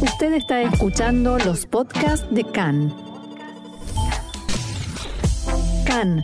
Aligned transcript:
Usted 0.00 0.34
está 0.34 0.60
escuchando 0.60 1.38
los 1.38 1.64
podcasts 1.64 2.26
de 2.30 2.44
CAN. 2.44 2.94
CAN, 5.86 6.22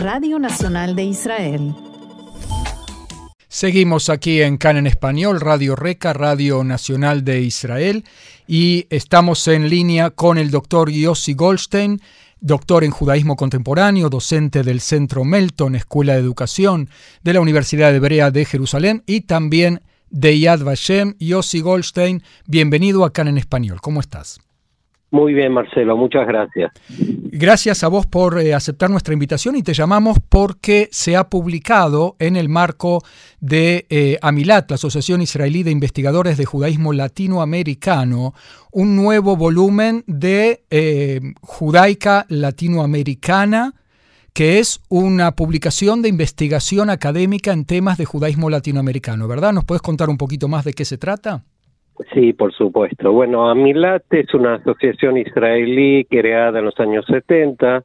Radio 0.00 0.40
Nacional 0.40 0.96
de 0.96 1.04
Israel. 1.04 1.74
Seguimos 3.46 4.10
aquí 4.10 4.42
en 4.42 4.56
CAN 4.56 4.78
en 4.78 4.88
español, 4.88 5.40
Radio 5.40 5.76
Reca, 5.76 6.12
Radio 6.12 6.64
Nacional 6.64 7.24
de 7.24 7.40
Israel, 7.42 8.04
y 8.48 8.88
estamos 8.90 9.46
en 9.46 9.70
línea 9.70 10.10
con 10.10 10.36
el 10.36 10.50
doctor 10.50 10.90
Yossi 10.90 11.34
Goldstein, 11.34 12.00
doctor 12.40 12.82
en 12.82 12.90
judaísmo 12.90 13.36
contemporáneo, 13.36 14.10
docente 14.10 14.64
del 14.64 14.80
Centro 14.80 15.24
Melton, 15.24 15.76
Escuela 15.76 16.14
de 16.14 16.20
Educación 16.20 16.90
de 17.22 17.32
la 17.32 17.40
Universidad 17.40 17.94
Hebrea 17.94 18.32
de 18.32 18.44
Jerusalén 18.44 19.04
y 19.06 19.20
también 19.20 19.82
de 20.10 20.38
Yad 20.38 20.62
Vashem, 20.62 21.14
Yossi 21.18 21.60
Goldstein. 21.60 22.22
Bienvenido 22.46 23.04
acá 23.04 23.22
en 23.22 23.38
Español. 23.38 23.80
¿Cómo 23.80 24.00
estás? 24.00 24.40
Muy 25.10 25.34
bien, 25.34 25.52
Marcelo, 25.52 25.96
muchas 25.96 26.26
gracias. 26.26 26.72
Gracias 26.98 27.84
a 27.84 27.88
vos 27.88 28.06
por 28.06 28.40
eh, 28.40 28.54
aceptar 28.54 28.90
nuestra 28.90 29.14
invitación 29.14 29.54
y 29.54 29.62
te 29.62 29.72
llamamos 29.72 30.18
porque 30.28 30.88
se 30.90 31.16
ha 31.16 31.30
publicado 31.30 32.16
en 32.18 32.34
el 32.36 32.48
marco 32.48 33.02
de 33.40 33.86
eh, 33.88 34.18
Amilat, 34.20 34.68
la 34.68 34.74
Asociación 34.74 35.22
Israelí 35.22 35.62
de 35.62 35.70
Investigadores 35.70 36.36
de 36.36 36.44
Judaísmo 36.44 36.92
Latinoamericano, 36.92 38.34
un 38.72 38.96
nuevo 38.96 39.36
volumen 39.36 40.02
de 40.08 40.64
eh, 40.70 41.20
Judaica 41.40 42.26
Latinoamericana, 42.28 43.74
que 44.36 44.58
es 44.58 44.84
una 44.90 45.32
publicación 45.32 46.02
de 46.02 46.10
investigación 46.10 46.90
académica 46.90 47.54
en 47.54 47.64
temas 47.64 47.96
de 47.96 48.04
judaísmo 48.04 48.50
latinoamericano, 48.50 49.26
¿verdad? 49.26 49.54
¿Nos 49.54 49.64
puedes 49.64 49.80
contar 49.80 50.10
un 50.10 50.18
poquito 50.18 50.46
más 50.46 50.66
de 50.66 50.74
qué 50.74 50.84
se 50.84 50.98
trata? 50.98 51.42
Sí, 52.12 52.34
por 52.34 52.52
supuesto. 52.52 53.12
Bueno, 53.12 53.48
Amilat 53.48 54.02
es 54.10 54.34
una 54.34 54.56
asociación 54.56 55.16
israelí 55.16 56.04
creada 56.04 56.58
en 56.58 56.66
los 56.66 56.78
años 56.78 57.06
70 57.06 57.82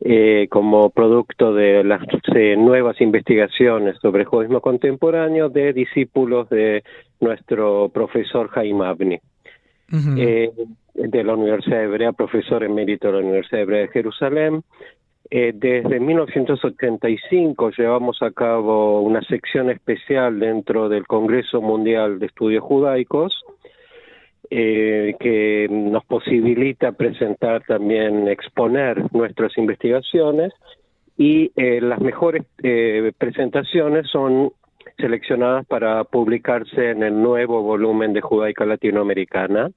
eh, 0.00 0.46
como 0.50 0.90
producto 0.90 1.54
de 1.54 1.82
las 1.82 2.02
eh, 2.34 2.54
nuevas 2.58 3.00
investigaciones 3.00 3.96
sobre 4.02 4.26
judaísmo 4.26 4.60
contemporáneo 4.60 5.48
de 5.48 5.72
discípulos 5.72 6.50
de 6.50 6.84
nuestro 7.18 7.88
profesor 7.88 8.48
Jaime 8.48 8.84
Abni, 8.84 9.20
eh, 10.18 10.50
de 10.94 11.24
la 11.24 11.34
Universidad 11.34 11.82
Hebrea, 11.82 12.12
profesor 12.12 12.62
emérito 12.62 13.06
de 13.06 13.14
la 13.14 13.20
Universidad 13.20 13.62
Hebrea 13.62 13.80
de 13.80 13.88
Jerusalén. 13.88 14.62
Desde 15.30 16.00
1985 16.00 17.70
llevamos 17.76 18.22
a 18.22 18.30
cabo 18.30 19.02
una 19.02 19.20
sección 19.22 19.70
especial 19.70 20.40
dentro 20.40 20.88
del 20.88 21.06
Congreso 21.06 21.60
Mundial 21.60 22.18
de 22.18 22.26
Estudios 22.26 22.64
Judaicos, 22.64 23.44
eh, 24.50 25.14
que 25.20 25.66
nos 25.70 26.06
posibilita 26.06 26.92
presentar 26.92 27.62
también, 27.66 28.28
exponer 28.28 29.12
nuestras 29.12 29.58
investigaciones 29.58 30.54
y 31.18 31.52
eh, 31.54 31.82
las 31.82 32.00
mejores 32.00 32.46
eh, 32.62 33.12
presentaciones 33.18 34.08
son 34.10 34.52
seleccionadas 34.96 35.66
para 35.66 36.02
publicarse 36.04 36.92
en 36.92 37.02
el 37.02 37.20
nuevo 37.20 37.62
volumen 37.62 38.14
de 38.14 38.22
Judaica 38.22 38.64
Latinoamericana. 38.64 39.70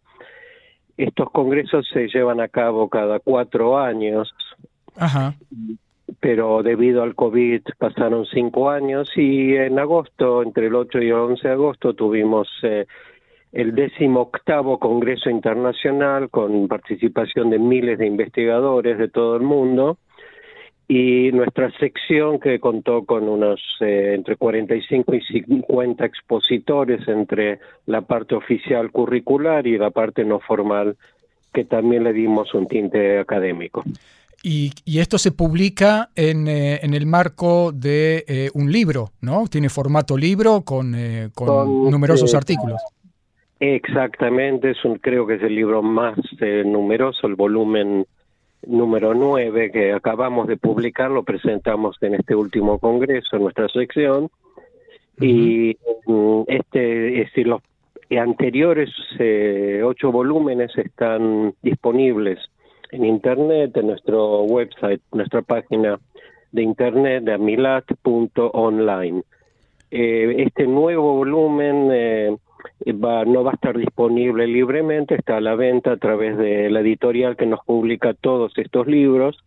Estos 0.95 1.29
congresos 1.31 1.85
se 1.91 2.07
llevan 2.07 2.39
a 2.39 2.47
cabo 2.47 2.87
cada 2.87 3.19
cuatro 3.19 3.77
años, 3.77 4.33
pero 6.19 6.61
debido 6.61 7.03
al 7.03 7.15
COVID 7.15 7.61
pasaron 7.77 8.25
cinco 8.25 8.69
años 8.69 9.09
y 9.15 9.55
en 9.55 9.79
agosto, 9.79 10.43
entre 10.43 10.67
el 10.67 10.75
8 10.75 10.99
y 10.99 11.07
el 11.07 11.13
11 11.13 11.47
de 11.47 11.53
agosto, 11.53 11.93
tuvimos 11.93 12.47
el 13.51 13.75
décimo 13.75 14.21
octavo 14.21 14.79
Congreso 14.79 15.29
Internacional 15.29 16.29
con 16.29 16.67
participación 16.67 17.49
de 17.49 17.59
miles 17.59 17.97
de 17.99 18.07
investigadores 18.07 18.97
de 18.97 19.09
todo 19.09 19.35
el 19.35 19.41
mundo 19.41 19.97
y 20.87 21.31
nuestra 21.31 21.71
sección 21.79 22.39
que 22.39 22.59
contó 22.59 23.05
con 23.05 23.27
unos 23.27 23.61
eh, 23.79 24.13
entre 24.13 24.35
45 24.35 25.15
y 25.15 25.21
50 25.21 26.05
expositores 26.05 27.07
entre 27.07 27.59
la 27.85 28.01
parte 28.01 28.35
oficial 28.35 28.91
curricular 28.91 29.65
y 29.67 29.77
la 29.77 29.91
parte 29.91 30.25
no 30.25 30.39
formal 30.39 30.97
que 31.53 31.65
también 31.65 32.03
le 32.03 32.13
dimos 32.13 32.53
un 32.53 32.67
tinte 32.67 33.19
académico. 33.19 33.83
Y, 34.43 34.71
esto 34.99 35.17
se 35.17 35.31
publica 35.31 36.09
en, 36.15 36.47
eh, 36.47 36.79
en 36.81 36.93
el 36.93 37.05
marco 37.05 37.71
de 37.71 38.25
eh, 38.27 38.49
un 38.53 38.71
libro, 38.71 39.11
¿no? 39.21 39.47
Tiene 39.47 39.69
formato 39.69 40.17
libro 40.17 40.61
con, 40.61 40.95
con 41.33 41.91
numerosos 41.91 42.33
artículos. 42.33 42.81
Exactamente, 43.61 44.71
es 44.71 44.83
un, 44.83 44.97
creo 44.97 45.27
que 45.27 45.35
es 45.35 45.43
el 45.43 45.53
libro 45.53 45.83
más 45.83 46.17
eh, 46.39 46.63
numeroso, 46.65 47.27
el 47.27 47.35
volumen 47.35 48.07
número 48.65 49.13
9 49.13 49.69
que 49.71 49.93
acabamos 49.93 50.47
de 50.47 50.57
publicar, 50.57 51.11
lo 51.11 51.21
presentamos 51.21 51.95
en 52.01 52.15
este 52.15 52.33
último 52.33 52.79
congreso, 52.79 53.35
en 53.35 53.43
nuestra 53.43 53.69
sección, 53.69 54.31
y 55.19 55.77
mm, 56.07 56.41
este, 56.47 57.21
es 57.21 57.27
decir, 57.27 57.45
los 57.45 57.61
anteriores 58.19 58.89
eh, 59.19 59.83
ocho 59.85 60.11
volúmenes 60.11 60.75
están 60.75 61.53
disponibles 61.61 62.39
en 62.91 63.05
internet, 63.05 63.75
en 63.77 63.87
nuestro 63.87 64.43
website, 64.43 65.01
nuestra 65.11 65.41
página 65.41 65.99
de 66.51 66.63
internet 66.63 67.23
de 67.23 67.33
amilat.online. 67.33 69.23
Eh, 69.89 70.35
este 70.37 70.67
nuevo 70.67 71.15
volumen 71.15 71.89
eh, 71.91 72.37
va, 72.93 73.25
no 73.25 73.43
va 73.43 73.51
a 73.51 73.55
estar 73.55 73.77
disponible 73.77 74.47
libremente, 74.47 75.15
está 75.15 75.37
a 75.37 75.41
la 75.41 75.55
venta 75.55 75.93
a 75.93 75.97
través 75.97 76.37
de 76.37 76.69
la 76.69 76.81
editorial 76.81 77.35
que 77.35 77.45
nos 77.45 77.63
publica 77.65 78.13
todos 78.13 78.57
estos 78.57 78.87
libros, 78.87 79.37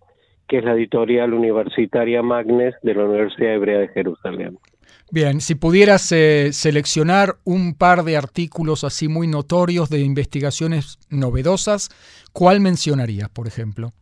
que 0.49 0.59
es 0.59 0.65
la 0.65 0.73
editorial 0.73 1.33
universitaria 1.33 2.23
Magnes 2.23 2.75
de 2.83 2.95
la 2.95 3.05
Universidad 3.05 3.55
Hebrea 3.55 3.79
de 3.79 3.89
Jerusalén. 3.89 4.59
Bien, 5.15 5.41
si 5.41 5.55
pudieras 5.55 6.11
eh, 6.11 6.49
seleccionar 6.53 7.37
un 7.45 7.75
par 7.75 8.03
de 8.03 8.17
artículos 8.17 8.83
así 8.83 9.07
muy 9.07 9.29
notorios 9.29 9.89
de 9.89 10.01
investigaciones 10.01 10.99
novedosas, 11.09 11.89
¿cuál 12.33 12.59
mencionarías, 12.59 13.29
por 13.29 13.47
ejemplo? 13.47 13.93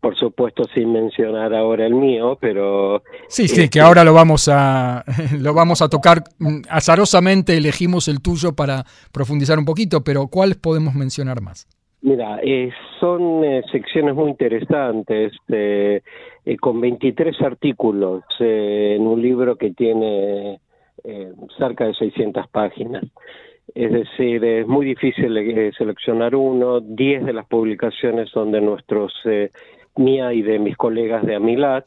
por 0.00 0.16
supuesto 0.16 0.62
sin 0.72 0.92
mencionar 0.92 1.52
ahora 1.52 1.84
el 1.86 1.94
mío, 1.96 2.38
pero 2.40 3.02
sí, 3.26 3.48
sí, 3.48 3.68
que 3.68 3.80
ahora 3.80 4.04
lo 4.04 4.14
vamos 4.14 4.46
a 4.48 5.04
lo 5.40 5.54
vamos 5.54 5.82
a 5.82 5.88
tocar 5.88 6.22
mm, 6.38 6.60
azarosamente 6.70 7.56
elegimos 7.56 8.06
el 8.06 8.22
tuyo 8.22 8.54
para 8.54 8.84
profundizar 9.10 9.58
un 9.58 9.64
poquito, 9.64 10.04
pero 10.04 10.28
¿cuáles 10.28 10.56
podemos 10.56 10.94
mencionar 10.94 11.40
más? 11.40 11.66
Mira, 12.00 12.38
eh, 12.42 12.70
son 13.00 13.44
eh, 13.44 13.62
secciones 13.72 14.14
muy 14.14 14.30
interesantes, 14.30 15.32
eh, 15.48 16.00
con 16.60 16.80
23 16.80 17.40
artículos 17.42 18.22
en 18.38 19.06
un 19.06 19.20
libro 19.20 19.56
que 19.56 19.72
tiene 19.72 20.60
cerca 21.56 21.86
de 21.86 21.94
600 21.94 22.48
páginas. 22.48 23.04
Es 23.74 23.92
decir, 23.92 24.44
es 24.44 24.66
muy 24.66 24.86
difícil 24.86 25.34
seleccionar 25.76 26.34
uno. 26.34 26.80
10 26.80 27.24
de 27.24 27.32
las 27.32 27.46
publicaciones 27.46 28.30
son 28.30 28.50
de 28.50 28.60
nuestros 28.60 29.12
mía 29.96 30.32
y 30.32 30.42
de 30.42 30.58
mis 30.58 30.76
colegas 30.76 31.24
de 31.26 31.34
Amilat, 31.34 31.84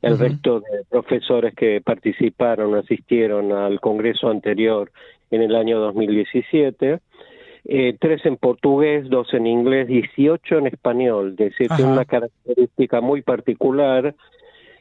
el 0.00 0.18
resto 0.18 0.60
de 0.60 0.84
profesores 0.88 1.54
que 1.54 1.80
participaron, 1.80 2.74
asistieron 2.76 3.52
al 3.52 3.80
congreso 3.80 4.30
anterior 4.30 4.90
en 5.30 5.42
el 5.42 5.54
año 5.54 5.78
2017, 5.80 7.00
eh, 7.64 7.96
tres 8.00 8.24
en 8.26 8.36
portugués, 8.36 9.08
dos 9.08 9.32
en 9.34 9.46
inglés, 9.46 9.88
18 9.88 10.58
en 10.58 10.66
español, 10.68 11.30
es 11.30 11.36
decir, 11.36 11.68
tiene 11.76 11.92
una 11.92 12.04
característica 12.04 13.00
muy 13.00 13.22
particular, 13.22 14.14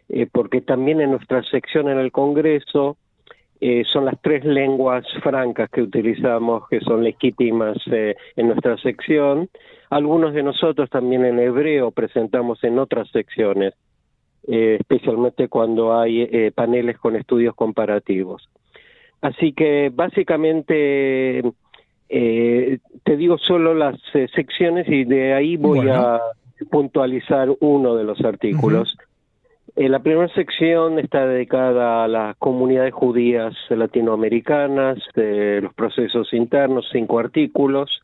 eh, 0.10 0.28
porque 0.32 0.62
también 0.62 1.02
en 1.02 1.12
nuestra 1.12 1.44
sección 1.44 1.90
en 1.90 1.98
el 1.98 2.12
congreso 2.12 2.98
eh, 3.60 3.84
son 3.92 4.06
las 4.06 4.22
tres 4.22 4.46
lenguas 4.46 5.04
francas 5.24 5.70
que 5.72 5.82
utilizamos, 5.82 6.68
que 6.70 6.80
son 6.82 7.04
legítimas 7.04 7.78
eh, 7.92 8.16
en 8.36 8.48
nuestra 8.48 8.78
sección. 8.78 9.50
Algunos 9.90 10.34
de 10.34 10.44
nosotros 10.44 10.90
también 10.90 11.26
en 11.26 11.40
hebreo 11.40 11.92
presentamos 11.92 12.64
en 12.64 12.78
otras 12.78 13.10
secciones, 13.10 13.74
eh, 14.48 14.78
especialmente 14.80 15.48
cuando 15.48 15.98
hay 15.98 16.52
paneles 16.52 17.00
con 17.00 17.16
estudios 17.16 17.56
comparativos. 17.56 18.48
Así 19.22 19.54
que 19.54 19.92
básicamente 19.92 21.42
te 22.10 23.18
digo 23.18 23.38
solo 23.38 23.74
las 23.74 24.00
secciones 24.34 24.88
y 24.88 25.04
de 25.04 25.34
ahí 25.34 25.58
voy 25.58 25.90
a 25.90 26.22
puntualizar 26.70 27.50
uno 27.60 27.96
de 27.96 28.04
los 28.04 28.24
artículos. 28.24 28.98
Eh, 29.78 29.90
la 29.90 30.00
primera 30.00 30.28
sección 30.30 30.98
está 30.98 31.28
dedicada 31.28 32.04
a 32.04 32.08
las 32.08 32.36
comunidades 32.38 32.96
judías 32.96 33.54
latinoamericanas, 33.70 34.98
de 35.14 35.62
los 35.62 35.72
procesos 35.76 36.34
internos, 36.34 36.90
cinco 36.92 37.20
artículos. 37.20 38.02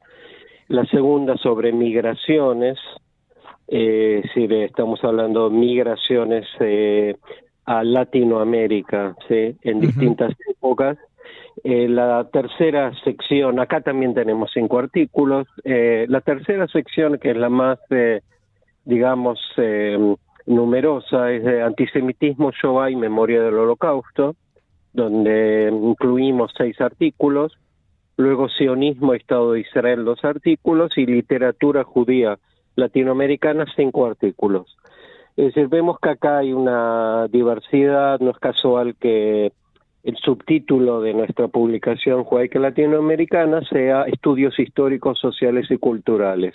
La 0.67 0.85
segunda 0.85 1.35
sobre 1.37 1.71
migraciones, 1.71 2.77
eh, 3.67 4.21
si 4.35 4.45
estamos 4.45 5.03
hablando 5.03 5.49
de 5.49 5.55
migraciones 5.55 6.45
eh, 6.59 7.15
a 7.65 7.83
Latinoamérica, 7.83 9.15
¿sí? 9.27 9.55
en 9.63 9.79
distintas 9.79 10.35
épocas. 10.47 10.99
La 11.63 12.27
tercera 12.31 12.91
sección, 13.03 13.59
acá 13.59 13.81
también 13.81 14.13
tenemos 14.13 14.51
cinco 14.53 14.79
artículos. 14.79 15.47
la 15.63 16.21
tercera 16.21 16.67
sección, 16.67 17.17
que 17.19 17.31
es 17.31 17.37
la 17.37 17.49
más, 17.49 17.79
digamos, 18.85 19.39
numerosa, 20.45 21.31
es 21.31 21.43
de 21.43 21.61
antisemitismo, 21.61 22.51
Shoah 22.51 22.91
y 22.91 22.95
memoria 22.95 23.41
del 23.41 23.55
holocausto, 23.55 24.35
donde 24.93 25.69
incluimos 25.71 26.51
seis 26.57 26.79
artículos. 26.81 27.57
Luego 28.15 28.47
sionismo, 28.47 29.15
Estado 29.15 29.53
de 29.53 29.61
Israel, 29.61 30.05
dos 30.05 30.23
artículos 30.23 30.95
y 30.97 31.05
literatura 31.07 31.83
judía 31.83 32.37
latinoamericana, 32.75 33.65
cinco 33.75 34.05
artículos. 34.05 34.77
Es 35.35 35.47
decir, 35.47 35.67
vemos 35.67 35.97
que 35.99 36.09
acá 36.09 36.37
hay 36.39 36.53
una 36.53 37.27
diversidad, 37.27 38.19
no 38.19 38.29
es 38.29 38.37
casual 38.37 38.95
que 38.99 39.51
el 40.03 40.17
subtítulo 40.17 41.01
de 41.01 41.13
nuestra 41.13 41.47
publicación 41.47 42.25
Judaica 42.25 42.59
Latinoamericana 42.59 43.61
sea 43.69 44.03
Estudios 44.03 44.59
Históricos, 44.59 45.19
Sociales 45.19 45.67
y 45.69 45.77
Culturales. 45.77 46.53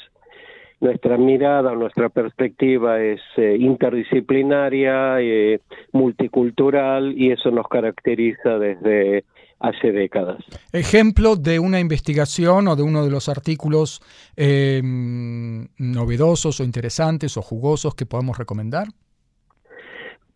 Nuestra 0.81 1.17
mirada, 1.17 1.75
nuestra 1.75 2.09
perspectiva 2.09 3.00
es 3.00 3.21
eh, 3.37 3.56
interdisciplinaria, 3.59 5.21
eh, 5.21 5.61
multicultural 5.93 7.15
y 7.17 7.33
eso 7.33 7.50
nos 7.50 7.67
caracteriza 7.67 8.59
desde 8.59 9.25
hace 9.59 9.91
décadas. 9.91 10.39
Ejemplo 10.73 11.35
de 11.35 11.59
una 11.59 11.81
investigación 11.81 12.69
o 12.69 12.77
de 12.77 12.83
uno 12.83 13.05
de 13.05 13.11
los 13.11 13.29
artículos 13.29 14.00
eh, 14.37 14.81
novedosos 14.85 16.61
o 16.61 16.65
interesantes 16.65 17.37
o 17.37 17.43
jugosos 17.43 17.97
que 17.97 18.06
podamos 18.06 18.39
recomendar. 18.39 18.87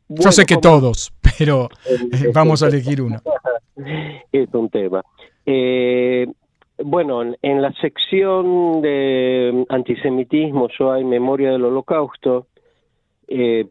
Yo 0.09 0.33
sé 0.33 0.45
que 0.45 0.57
todos, 0.57 1.13
pero 1.45 1.69
eh, 1.87 2.31
vamos 2.33 2.63
a 2.63 2.69
elegir 2.69 3.03
uno. 3.03 3.21
Es 4.33 4.49
un 4.55 4.69
tema. 4.71 5.03
Eh, 5.45 6.27
bueno, 6.85 7.23
en 7.43 7.63
la 7.63 7.73
sección 7.81 8.81
de 8.81 9.65
antisemitismo, 9.69 10.69
yo 10.79 10.93
hay 10.93 11.05
memoria 11.05 11.51
del 11.51 11.65
holocausto, 11.65 12.47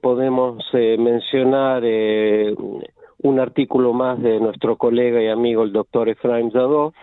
podemos 0.02 0.64
mencionar 0.74 1.84
un 1.84 3.40
artículo 3.40 3.94
más 3.94 4.22
de 4.22 4.40
nuestro 4.40 4.76
colega 4.76 5.22
y 5.22 5.28
amigo 5.28 5.64
el 5.64 5.72
doctor 5.72 6.10
Efraim 6.10 6.52
Zadov 6.52 6.94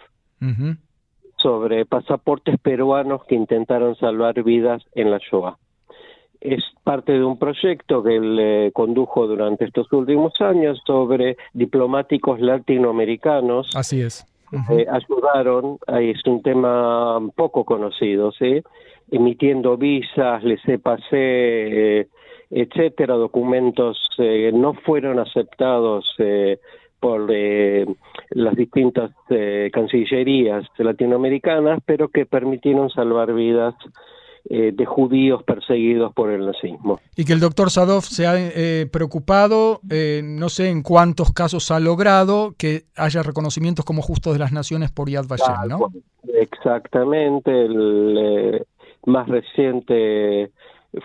sobre 1.37 1.87
pasaportes 1.87 2.59
peruanos 2.59 3.25
que 3.25 3.37
intentaron 3.37 3.95
salvar 3.97 4.43
vidas 4.43 4.83
en 4.95 5.11
la 5.11 5.19
Shoah. 5.19 5.57
Es 6.41 6.63
parte 6.85 7.13
de 7.13 7.25
un 7.25 7.39
proyecto 7.39 8.03
que 8.03 8.17
él 8.17 8.39
eh, 8.41 8.71
condujo 8.73 9.27
durante 9.27 9.65
estos 9.65 9.93
últimos 9.93 10.33
años 10.41 10.81
sobre 10.87 11.37
diplomáticos 11.53 12.41
latinoamericanos. 12.41 13.71
Así 13.75 14.01
es. 14.01 14.27
Eh, 14.71 14.87
ayudaron, 14.91 15.79
es 16.01 16.25
un 16.25 16.43
tema 16.43 17.21
poco 17.37 17.65
conocido, 17.65 18.33
¿sí? 18.33 18.63
emitiendo 19.11 19.77
visas, 19.77 20.43
les 20.43 20.61
pasé 20.81 22.01
eh, 22.01 22.09
etcétera, 22.51 23.15
documentos 23.15 23.99
eh, 24.19 24.51
no 24.55 24.75
fueron 24.75 25.19
aceptados 25.19 26.15
eh, 26.19 26.59
por 27.01 27.31
eh, 27.31 27.87
las 28.31 28.57
distintas 28.57 29.11
cancillerías 29.73 30.67
latinoamericanas, 30.79 31.81
pero 31.87 32.09
que 32.09 32.27
permitieron 32.27 32.91
salvar 32.91 33.33
vidas 33.33 33.75
de 34.45 34.87
judíos 34.87 35.43
perseguidos 35.43 36.15
por 36.15 36.31
el 36.31 36.47
nazismo. 36.47 37.01
Y 37.17 37.25
que 37.25 37.35
el 37.35 37.41
doctor 37.41 37.71
Sadov 37.71 38.03
se 38.03 38.27
ha 38.27 38.35
preocupado, 38.91 39.81
no 40.23 40.49
sé 40.49 40.71
en 40.71 40.83
cuántos 40.83 41.33
casos 41.33 41.71
ha 41.71 41.81
logrado 41.81 42.55
que 42.57 42.85
haya 42.97 43.23
reconocimientos 43.23 43.85
como 43.85 44.01
justos 44.01 44.33
de 44.33 44.39
las 44.39 44.53
naciones 44.53 44.91
por 44.91 45.11
Yad 45.11 45.27
Vashem, 45.27 45.69
¿no? 45.69 45.91
Exactamente, 46.35 47.51
el 47.51 48.65
más 49.05 49.29
reciente 49.29 50.51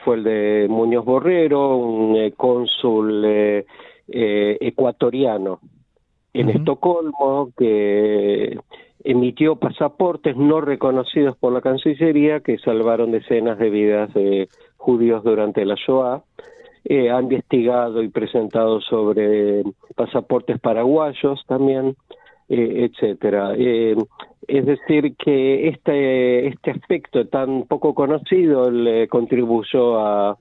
fue 0.03 0.15
el 0.15 0.23
de 0.23 0.67
Muñoz 0.69 1.05
Borrero, 1.05 1.77
un 1.77 2.15
eh, 2.15 2.33
cónsul 2.35 3.23
eh, 3.25 3.65
eh, 4.07 4.57
ecuatoriano 4.61 5.59
en 6.33 6.49
Estocolmo 6.49 7.51
que 7.57 8.57
emitió 9.03 9.57
pasaportes 9.57 10.37
no 10.37 10.61
reconocidos 10.61 11.37
por 11.37 11.53
la 11.53 11.61
Cancillería 11.61 12.39
que 12.39 12.57
salvaron 12.59 13.11
decenas 13.11 13.57
de 13.57 13.69
vidas 13.69 14.13
de 14.13 14.47
judíos 14.77 15.23
durante 15.23 15.65
la 15.65 15.75
Shoah. 15.75 16.23
ha 16.89 17.21
investigado 17.21 18.01
y 18.01 18.09
presentado 18.09 18.81
sobre 18.81 19.63
pasaportes 19.95 20.59
paraguayos 20.59 21.43
también, 21.47 21.95
etcétera. 22.49 23.55
Es 23.55 24.65
decir, 24.65 25.15
que 25.15 25.69
este, 25.69 26.47
este 26.47 26.71
aspecto 26.71 27.27
tan 27.27 27.63
poco 27.63 27.93
conocido 27.93 28.69
le 28.69 29.07
contribuyó 29.07 29.99
a 29.99 30.37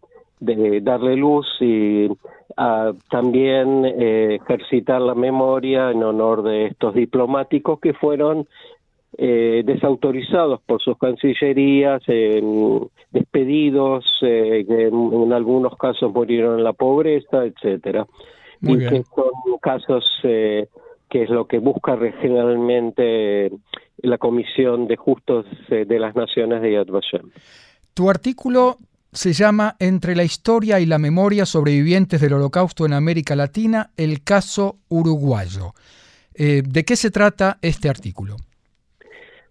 darle 0.83 1.17
luz 1.17 1.47
y 1.61 2.09
a 2.57 2.93
también 3.11 3.85
eh, 3.85 4.39
ejercitar 4.43 5.01
la 5.01 5.15
memoria 5.15 5.91
en 5.91 6.03
honor 6.03 6.43
de 6.43 6.67
estos 6.67 6.95
diplomáticos 6.95 7.81
que 7.81 7.95
fueron 7.95 8.47
eh, 9.17 9.63
desautorizados 9.65 10.61
por 10.63 10.83
sus 10.83 10.99
cancillerías, 10.99 12.03
despedidos, 13.11 14.05
eh, 14.23 14.67
en, 14.69 15.33
algunos 15.33 15.77
casos 15.77 16.13
murieron 16.13 16.59
en 16.59 16.65
la 16.65 16.73
pobreza, 16.73 17.45
etcétera. 17.45 18.07
y 18.61 18.79
que 18.79 19.03
son 19.15 19.59
casos 19.61 20.05
que 20.23 21.25
es 21.25 21.29
lo 21.29 21.47
que 21.47 21.59
busca 21.59 21.95
regionalmente 21.95 23.51
la 23.99 24.19
Comisión 24.19 24.87
de 24.87 24.97
Justos 24.97 25.47
eh, 25.69 25.85
de 25.87 25.99
las 25.99 26.15
Naciones 26.15 26.63
de 26.63 26.73
Yad 26.73 26.87
Vashem. 26.87 27.31
Tu 27.95 28.09
artículo 28.09 28.77
se 29.13 29.35
llama 29.35 29.77
Entre 29.79 30.17
la 30.17 30.25
historia 30.25 30.81
y 30.81 30.87
la 30.87 30.99
memoria 30.99 31.45
sobrevivientes 31.45 32.21
del 32.21 32.33
Holocausto 32.33 32.87
en 32.87 32.95
América 32.95 33.37
Latina, 33.37 33.91
el 33.99 34.25
caso 34.25 34.79
uruguayo. 34.89 35.75
Eh, 36.35 36.63
¿De 36.67 36.85
qué 36.85 36.97
se 36.97 37.11
trata 37.11 37.59
este 37.61 37.91
artículo? 37.91 38.37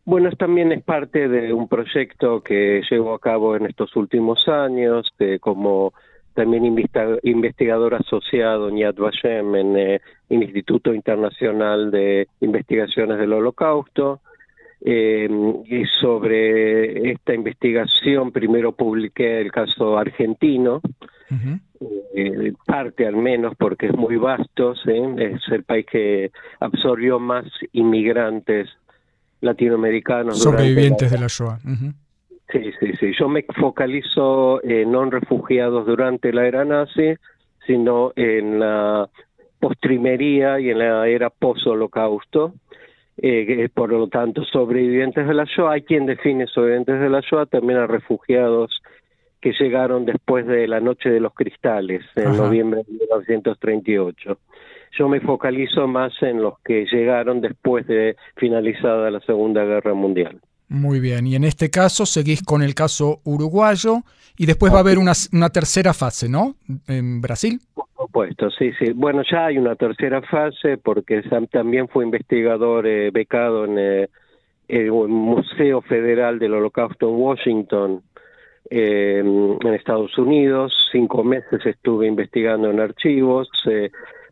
Bueno, 0.04 0.31
también 0.31 0.72
es 0.72 0.84
parte 0.84 1.28
de 1.28 1.54
un 1.54 1.68
proyecto 1.68 2.42
que 2.42 2.81
llevo 2.90 3.13
a 3.13 3.19
cabo 3.19 3.56
en 3.56 3.68
estos 3.68 3.96
últimos 3.96 4.48
años, 4.48 5.08
de 5.19 5.38
como 5.40 5.94
también 6.34 6.66
investigador 6.66 7.94
asociado 7.94 8.69
en 8.69 8.78
Yad 8.78 8.96
Vashem 8.96 9.56
en 9.56 9.78
el 9.78 10.02
Instituto 10.30 10.92
Internacional 10.92 11.92
de 11.92 12.28
Investigaciones 12.40 13.19
del 13.19 13.34
Holocausto. 13.34 14.22
Eh, 14.83 15.30
y 15.66 15.86
sobre 16.00 17.11
esta 17.11 17.35
investigación 17.35 18.31
primero 18.31 18.71
publiqué 18.71 19.40
el 19.40 19.52
caso 19.52 19.97
argentino, 19.97 20.81
eh, 22.16 22.54
parte 22.66 23.06
al 23.06 23.16
menos 23.16 23.54
porque 23.57 23.88
es 23.88 23.95
muy 23.95 24.18
vasto, 24.18 24.73
es 24.73 25.42
el 25.52 25.64
país 25.64 25.85
que 25.85 26.31
absorbió 26.59 27.19
más 27.19 27.45
inmigrantes 27.73 28.69
latinoamericanos. 29.42 30.40
Sobrevivientes 30.40 31.11
de 31.11 31.18
la 31.19 31.28
Shoah. 31.28 31.59
Sí, 32.52 32.71
sí, 32.80 32.94
sí. 33.00 33.11
Yo 33.18 33.30
me 33.30 33.45
focalizo 33.59 34.64
en 34.64 34.92
no 34.92 35.09
refugiados 35.09 35.85
durante 35.85 36.33
la 36.33 36.47
era 36.47 36.66
nazi, 36.66 37.16
sino 37.66 38.11
en 38.16 38.59
la 38.59 39.09
postrimería 39.59 40.59
y 40.59 40.71
en 40.71 40.80
la 40.80 41.07
era 41.07 41.30
post-holocausto. 41.30 42.54
Eh, 43.18 43.69
por 43.73 43.91
lo 43.91 44.07
tanto, 44.07 44.44
sobrevivientes 44.45 45.27
de 45.27 45.33
la 45.33 45.45
Shoah. 45.45 45.73
Hay 45.73 45.81
quien 45.83 46.06
define 46.06 46.47
sobrevivientes 46.47 46.99
de 46.99 47.09
la 47.09 47.21
Shoah 47.21 47.45
también 47.45 47.80
a 47.80 47.87
refugiados 47.87 48.81
que 49.41 49.53
llegaron 49.59 50.06
después 50.06 50.45
de 50.45 50.68
la 50.68 50.80
Noche 50.80 51.09
de 51.09 51.19
los 51.19 51.33
Cristales, 51.33 52.03
en 52.15 52.37
noviembre 52.37 52.83
de 52.83 52.91
1938. 52.94 54.37
Yo 54.97 55.09
me 55.09 55.19
focalizo 55.19 55.87
más 55.87 56.13
en 56.21 56.41
los 56.41 56.59
que 56.59 56.85
llegaron 56.85 57.41
después 57.41 57.87
de 57.87 58.15
finalizada 58.35 59.09
la 59.09 59.19
Segunda 59.21 59.63
Guerra 59.65 59.94
Mundial. 59.94 60.39
Muy 60.71 61.01
bien, 61.01 61.28
y 61.28 61.35
en 61.35 61.44
este 61.44 61.69
caso 61.69 62.06
seguís 62.06 62.42
con 62.42 62.61
el 62.63 62.73
caso 62.73 63.19
uruguayo 63.25 64.04
y 64.37 64.45
después 64.45 64.71
va 64.71 64.78
a 64.78 64.80
haber 64.80 64.99
una, 64.99 65.11
una 65.33 65.49
tercera 65.49 65.94
fase, 65.94 66.30
¿no? 66.30 66.56
En 66.87 67.19
Brasil. 67.19 67.59
Por 67.75 67.87
supuesto, 67.97 68.49
sí, 68.51 68.71
sí. 68.80 68.94
Bueno, 68.94 69.21
ya 69.30 69.47
hay 69.47 69.57
una 69.57 69.75
tercera 69.75 70.21
fase 70.21 70.78
porque 70.78 71.23
Sam 71.23 71.47
también 71.47 71.90
fue 71.90 72.06
investigador 72.06 72.87
eh, 72.87 73.11
becado 73.11 73.66
en 73.66 73.78
eh, 73.78 74.09
el 74.69 74.94
Museo 74.94 75.81
Federal 75.81 76.40
del 76.40 76.54
Holocausto 76.54 77.09
en 77.09 77.16
Washington, 77.16 78.04
eh, 78.69 79.19
en 79.19 79.73
Estados 79.73 80.18
Unidos. 80.18 80.73
Cinco 80.94 81.25
meses 81.25 81.66
estuve 81.66 82.07
investigando 82.07 82.69
en 82.69 82.80
archivos. 82.80 83.49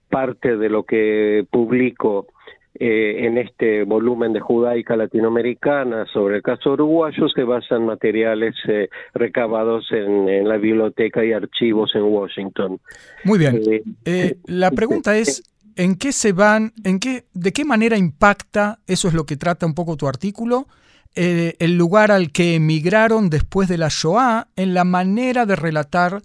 parte 0.08 0.56
de 0.56 0.70
lo 0.70 0.84
que 0.84 1.46
publico 1.52 2.28
eh, 2.76 3.26
en 3.26 3.40
este 3.40 3.84
volumen 3.84 4.32
de 4.32 4.40
judaica 4.40 4.96
latinoamericana 4.96 6.06
sobre 6.14 6.38
el 6.38 6.44
caso 6.44 6.74
uruguayo 6.74 7.28
se 7.28 7.44
basan 7.44 7.86
materiales 7.86 8.56
eh, 8.68 8.90
recabados 9.14 9.92
en, 9.92 10.48
la 10.48 10.58
biblioteca 10.58 11.26
y 11.26 11.34
archivos 11.34 11.96
en 11.96 12.04
Washington. 12.04 12.80
Muy 13.24 13.40
bien. 13.40 13.60
Eh, 14.06 14.38
la 14.46 14.72
pregunta 14.72 15.18
es, 15.18 15.44
¿En 15.76 15.96
qué 15.96 16.12
se 16.12 16.34
van, 16.34 16.74
en 16.84 17.00
qué, 17.00 17.24
de 17.34 17.54
qué 17.54 17.64
manera 17.64 17.98
impacta, 17.98 18.80
eso 18.86 19.08
es 19.08 19.14
lo 19.14 19.26
que 19.26 19.38
trata 19.38 19.66
un 19.66 19.74
poco 19.74 19.96
tu 19.96 20.08
artículo, 20.08 20.68
el 21.16 21.78
lugar 21.78 22.12
al 22.12 22.32
que 22.32 22.56
emigraron 22.56 23.30
después 23.30 23.70
de 23.70 23.78
la 23.78 23.88
Shoah 23.90 24.48
en 24.58 24.74
la 24.74 24.84
manera 24.84 25.46
de 25.46 25.56
relatar 25.56 26.22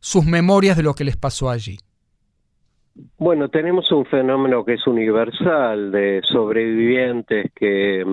sus 0.00 0.24
memorias 0.24 0.76
de 0.76 0.82
lo 0.82 0.94
que 0.94 1.04
les 1.04 1.16
pasó 1.16 1.50
allí? 1.50 1.78
Bueno, 3.18 3.48
tenemos 3.48 3.90
un 3.92 4.06
fenómeno 4.06 4.64
que 4.64 4.74
es 4.74 4.86
universal 4.86 5.92
de 5.92 6.22
sobrevivientes 6.24 7.50
que 7.54 8.04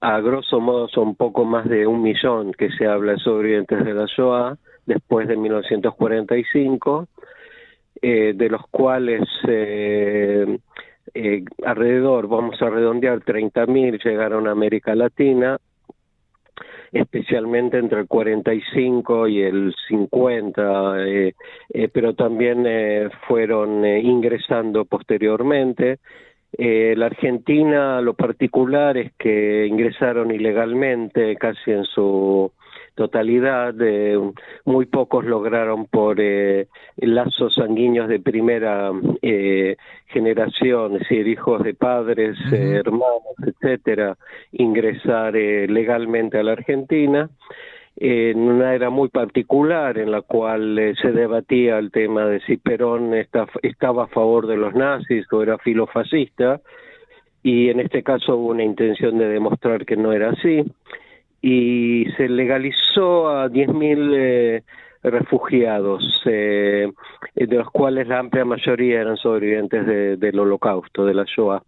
a 0.00 0.20
grosso 0.20 0.60
modo 0.60 0.88
son 0.88 1.14
poco 1.14 1.44
más 1.44 1.68
de 1.68 1.86
un 1.86 2.02
millón 2.02 2.52
que 2.52 2.70
se 2.70 2.86
habla 2.86 3.12
de 3.12 3.18
sobrevivientes 3.18 3.84
de 3.84 3.94
la 3.94 4.06
Shoah 4.06 4.56
después 4.86 5.28
de 5.28 5.36
1945, 5.36 7.06
eh, 8.02 8.32
de 8.34 8.48
los 8.48 8.66
cuales 8.68 9.22
eh, 9.46 10.58
eh, 11.14 11.44
alrededor, 11.64 12.28
vamos 12.28 12.60
a 12.62 12.70
redondear, 12.70 13.20
30.000 13.20 14.02
llegaron 14.02 14.48
a 14.48 14.52
América 14.52 14.94
Latina, 14.94 15.58
especialmente 16.92 17.78
entre 17.78 18.00
el 18.00 18.06
45 18.06 19.28
y 19.28 19.42
el 19.42 19.74
50, 19.88 21.06
eh, 21.06 21.34
eh, 21.72 21.88
pero 21.92 22.14
también 22.14 22.64
eh, 22.66 23.08
fueron 23.28 23.84
ingresando 23.84 24.84
posteriormente. 24.84 25.98
la 26.58 27.06
Argentina, 27.06 28.00
lo 28.00 28.14
particular 28.14 28.96
es 28.96 29.12
que 29.18 29.66
ingresaron 29.66 30.30
ilegalmente 30.32 31.36
casi 31.36 31.70
en 31.70 31.84
su 31.84 32.52
totalidad, 33.00 33.72
muy 34.66 34.84
pocos 34.84 35.24
lograron 35.24 35.86
por 35.86 36.20
eh, 36.20 36.66
lazos 36.98 37.54
sanguíneos 37.54 38.08
de 38.08 38.20
primera 38.20 38.92
eh, 39.22 39.76
generación, 40.08 40.96
es 40.96 41.00
decir, 41.00 41.26
hijos 41.26 41.62
de 41.62 41.72
padres, 41.72 42.36
hermanos, 42.52 43.36
etcétera, 43.46 44.18
ingresar 44.52 45.34
eh, 45.34 45.66
legalmente 45.66 46.36
a 46.36 46.42
la 46.42 46.52
Argentina. 46.52 47.30
En 47.96 48.38
una 48.38 48.74
era 48.74 48.90
muy 48.90 49.08
particular 49.08 49.96
en 49.96 50.10
la 50.10 50.20
cual 50.20 50.94
se 51.00 51.12
debatía 51.12 51.78
el 51.78 51.90
tema 51.90 52.26
de 52.26 52.40
si 52.40 52.58
Perón 52.58 53.14
estaba 53.14 54.04
a 54.04 54.08
favor 54.08 54.46
de 54.46 54.58
los 54.58 54.74
nazis 54.74 55.24
o 55.32 55.42
era 55.42 55.56
filofascista 55.56 56.60
y 57.42 57.70
en 57.70 57.80
este 57.80 58.02
caso 58.02 58.36
hubo 58.36 58.48
una 58.48 58.62
intención 58.62 59.16
de 59.16 59.28
demostrar 59.28 59.86
que 59.86 59.96
no 59.96 60.12
era 60.12 60.30
así 60.30 60.64
y 61.42 62.06
se 62.16 62.28
legalizó 62.28 63.28
a 63.28 63.48
10.000 63.48 64.14
eh, 64.14 64.62
refugiados, 65.02 66.22
eh, 66.26 66.90
de 67.34 67.56
los 67.56 67.70
cuales 67.70 68.06
la 68.08 68.18
amplia 68.18 68.44
mayoría 68.44 69.00
eran 69.00 69.16
sobrevivientes 69.16 69.86
del 70.20 70.38
holocausto, 70.38 71.06
de 71.06 71.14
la 71.14 71.24
Shoah. 71.24 71.62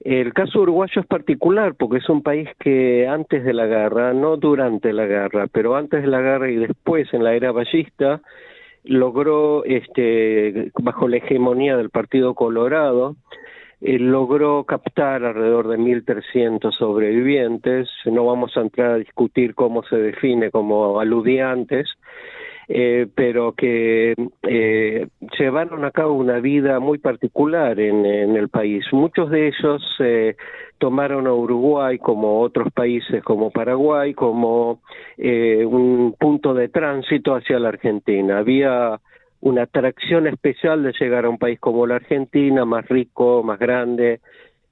El 0.00 0.32
caso 0.32 0.60
uruguayo 0.60 1.00
es 1.00 1.06
particular 1.06 1.74
porque 1.74 1.98
es 1.98 2.08
un 2.08 2.22
país 2.22 2.48
que 2.60 3.08
antes 3.08 3.44
de 3.44 3.52
la 3.52 3.66
guerra, 3.66 4.12
no 4.12 4.36
durante 4.36 4.92
la 4.92 5.06
guerra, 5.06 5.46
pero 5.50 5.76
antes 5.76 6.02
de 6.02 6.08
la 6.08 6.20
guerra 6.20 6.50
y 6.50 6.56
después 6.56 7.12
en 7.12 7.24
la 7.24 7.34
era 7.34 7.50
ballista, 7.50 8.20
logró, 8.84 9.64
este, 9.64 10.70
bajo 10.80 11.08
la 11.08 11.16
hegemonía 11.16 11.76
del 11.76 11.90
Partido 11.90 12.34
Colorado, 12.34 13.16
eh, 13.80 13.98
logró 13.98 14.64
captar 14.64 15.24
alrededor 15.24 15.68
de 15.68 15.78
1.300 15.78 16.72
sobrevivientes. 16.72 17.88
No 18.06 18.24
vamos 18.24 18.56
a 18.56 18.60
entrar 18.60 18.92
a 18.92 18.98
discutir 18.98 19.54
cómo 19.54 19.82
se 19.84 19.96
define 19.96 20.50
como 20.50 21.00
aludiantes, 21.00 21.88
eh, 22.68 23.06
pero 23.14 23.52
que 23.52 24.14
eh, 24.42 25.06
llevaron 25.38 25.84
a 25.84 25.90
cabo 25.90 26.14
una 26.14 26.38
vida 26.40 26.80
muy 26.80 26.98
particular 26.98 27.80
en, 27.80 28.04
en 28.04 28.36
el 28.36 28.48
país. 28.48 28.84
Muchos 28.92 29.30
de 29.30 29.48
ellos 29.48 29.82
eh, 30.00 30.36
tomaron 30.78 31.26
a 31.26 31.32
Uruguay, 31.32 31.98
como 31.98 32.40
otros 32.40 32.72
países 32.72 33.22
como 33.22 33.50
Paraguay, 33.50 34.14
como 34.14 34.80
eh, 35.16 35.64
un 35.64 36.14
punto 36.18 36.54
de 36.54 36.68
tránsito 36.68 37.34
hacia 37.34 37.58
la 37.58 37.68
Argentina. 37.70 38.38
Había 38.38 39.00
una 39.40 39.62
atracción 39.62 40.26
especial 40.26 40.82
de 40.82 40.92
llegar 40.98 41.24
a 41.24 41.28
un 41.28 41.38
país 41.38 41.60
como 41.60 41.86
la 41.86 41.96
Argentina, 41.96 42.64
más 42.64 42.88
rico, 42.88 43.42
más 43.42 43.58
grande, 43.58 44.20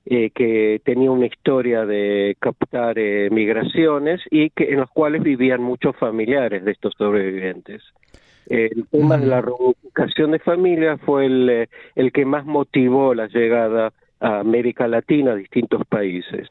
eh, 0.08 0.30
que 0.30 0.80
tenía 0.84 1.10
una 1.10 1.26
historia 1.26 1.84
de 1.84 2.36
captar 2.38 2.96
eh, 2.96 3.28
migraciones 3.30 4.20
y 4.30 4.50
que 4.50 4.70
en 4.70 4.78
los 4.78 4.90
cuales 4.90 5.22
vivían 5.22 5.62
muchos 5.62 5.96
familiares 5.96 6.64
de 6.64 6.70
estos 6.72 6.94
sobrevivientes. 6.96 7.82
el 8.48 8.86
tema 8.92 9.18
de 9.18 9.26
la 9.26 9.40
reunificación 9.40 10.30
de 10.30 10.38
familias 10.38 11.00
fue 11.00 11.26
el, 11.26 11.50
eh, 11.50 11.68
el 11.96 12.12
que 12.12 12.24
más 12.24 12.46
motivó 12.46 13.14
la 13.14 13.26
llegada 13.26 13.92
a 14.20 14.38
América 14.38 14.86
Latina, 14.86 15.32
a 15.32 15.34
distintos 15.34 15.84
países, 15.86 16.48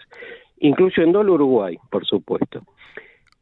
incluyendo 0.60 1.22
el 1.22 1.30
Uruguay, 1.30 1.78
por 1.90 2.06
supuesto. 2.06 2.62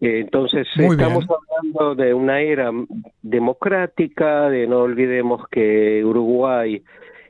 Entonces, 0.06 0.68
estamos 0.76 1.26
hablando 1.30 1.96
de 1.96 2.14
una 2.14 2.42
era 2.42 2.72
democrática, 3.22 4.50
de 4.50 4.68
no 4.68 4.80
olvidemos 4.80 5.48
que 5.50 6.04
Uruguay 6.04 6.84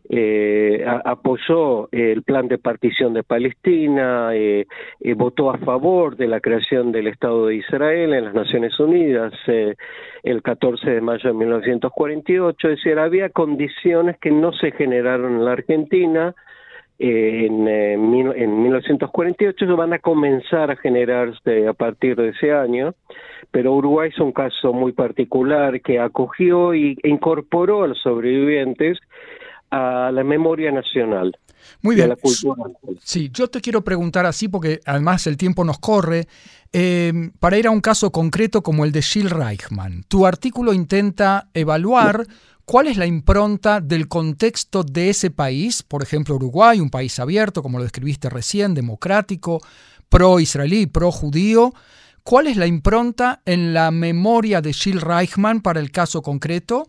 eh, 0.09 0.83
apoyó 1.05 1.87
el 1.91 2.23
plan 2.23 2.47
de 2.47 2.57
partición 2.57 3.13
de 3.13 3.23
Palestina, 3.23 4.31
eh, 4.33 4.65
eh, 4.99 5.13
votó 5.13 5.51
a 5.51 5.59
favor 5.59 6.17
de 6.17 6.27
la 6.27 6.39
creación 6.39 6.91
del 6.91 7.07
Estado 7.07 7.47
de 7.47 7.55
Israel 7.57 8.13
en 8.13 8.25
las 8.25 8.33
Naciones 8.33 8.79
Unidas 8.79 9.33
eh, 9.47 9.75
el 10.23 10.41
14 10.41 10.89
de 10.89 11.01
mayo 11.01 11.29
de 11.29 11.35
1948, 11.35 12.69
es 12.69 12.75
decir, 12.77 12.97
había 12.97 13.29
condiciones 13.29 14.17
que 14.19 14.31
no 14.31 14.51
se 14.51 14.71
generaron 14.71 15.35
en 15.35 15.45
la 15.45 15.51
Argentina, 15.51 16.33
en, 17.05 17.67
eh, 17.67 17.93
en 17.93 18.63
1948 18.63 19.75
van 19.75 19.91
a 19.91 19.99
comenzar 19.99 20.71
a 20.71 20.77
generarse 20.77 21.67
a 21.67 21.73
partir 21.73 22.15
de 22.15 22.29
ese 22.29 22.53
año, 22.53 22.95
pero 23.51 23.73
Uruguay 23.73 24.09
es 24.09 24.19
un 24.19 24.31
caso 24.31 24.71
muy 24.71 24.93
particular 24.93 25.81
que 25.81 25.99
acogió 25.99 26.73
y, 26.73 26.97
e 27.03 27.09
incorporó 27.09 27.83
a 27.83 27.87
los 27.87 28.01
sobrevivientes 28.01 28.99
a 29.69 30.11
la 30.13 30.23
memoria 30.23 30.71
nacional. 30.71 31.37
Muy 31.81 31.95
bien. 31.95 32.15
Sí, 33.03 33.29
yo 33.33 33.47
te 33.49 33.59
quiero 33.59 33.83
preguntar 33.83 34.25
así 34.25 34.47
porque 34.47 34.79
además 34.85 35.27
el 35.27 35.35
tiempo 35.35 35.65
nos 35.65 35.79
corre. 35.79 36.27
Eh, 36.71 37.13
para 37.39 37.57
ir 37.57 37.67
a 37.67 37.71
un 37.71 37.81
caso 37.81 38.11
concreto 38.11 38.63
como 38.63 38.85
el 38.85 38.91
de 38.91 39.01
Gilles 39.01 39.31
Reichmann, 39.31 40.03
tu 40.07 40.25
artículo 40.25 40.73
intenta 40.73 41.49
evaluar 41.53 42.25
¿Cuál 42.65 42.87
es 42.87 42.97
la 42.97 43.05
impronta 43.05 43.81
del 43.81 44.07
contexto 44.07 44.83
de 44.83 45.09
ese 45.09 45.31
país? 45.31 45.83
Por 45.83 46.01
ejemplo, 46.01 46.35
Uruguay, 46.35 46.79
un 46.79 46.89
país 46.89 47.19
abierto, 47.19 47.61
como 47.61 47.77
lo 47.77 47.83
describiste 47.83 48.29
recién, 48.29 48.73
democrático, 48.73 49.59
pro-israelí, 50.09 50.87
pro-judío. 50.87 51.73
¿Cuál 52.23 52.47
es 52.47 52.55
la 52.55 52.65
impronta 52.65 53.41
en 53.45 53.73
la 53.73 53.91
memoria 53.91 54.61
de 54.61 54.71
Gilles 54.71 55.03
Reichmann 55.03 55.61
para 55.61 55.81
el 55.81 55.91
caso 55.91 56.21
concreto, 56.21 56.85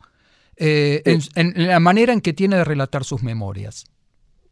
eh, 0.57 1.03
en, 1.35 1.67
la 1.67 1.81
manera 1.81 2.13
en 2.13 2.21
que 2.21 2.33
tiene 2.33 2.57
de 2.57 2.65
relatar 2.65 3.03
sus 3.03 3.25
memorias? 3.25 3.85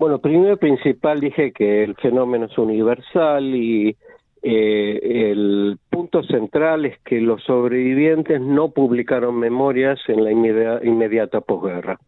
Bueno, 0.01 0.19
primero 0.19 0.57
principal 0.57 1.21
dije 1.21 1.53
que 1.53 1.85
el 1.85 1.95
fenómeno 1.95 2.47
es 2.47 2.59
universal 2.59 3.55
y 3.55 3.97
eh, 4.43 5.31
el 5.31 5.79
punto 5.89 6.23
central 6.25 6.85
es 6.85 6.99
que 7.01 7.21
los 7.21 7.43
sobrevivientes 7.45 8.41
no 8.41 8.71
publicaron 8.71 9.39
memorias 9.39 10.01
en 10.09 10.25
la 10.25 10.33
inmediata 10.33 11.41
posguerra. 11.41 11.99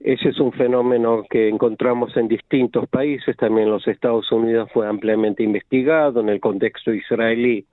Ese 0.00 0.28
es 0.28 0.38
un 0.38 0.52
fenómeno 0.52 1.24
que 1.28 1.48
encontramos 1.48 2.16
en 2.16 2.28
distintos 2.28 2.86
países, 2.88 3.36
también 3.36 3.68
en 3.68 3.72
los 3.72 3.88
Estados 3.88 4.30
Unidos 4.30 4.70
fue 4.72 4.86
ampliamente 4.86 5.42
investigado, 5.42 6.20
en 6.20 6.28
el 6.28 6.40
contexto 6.40 6.92
israelí 6.92 7.66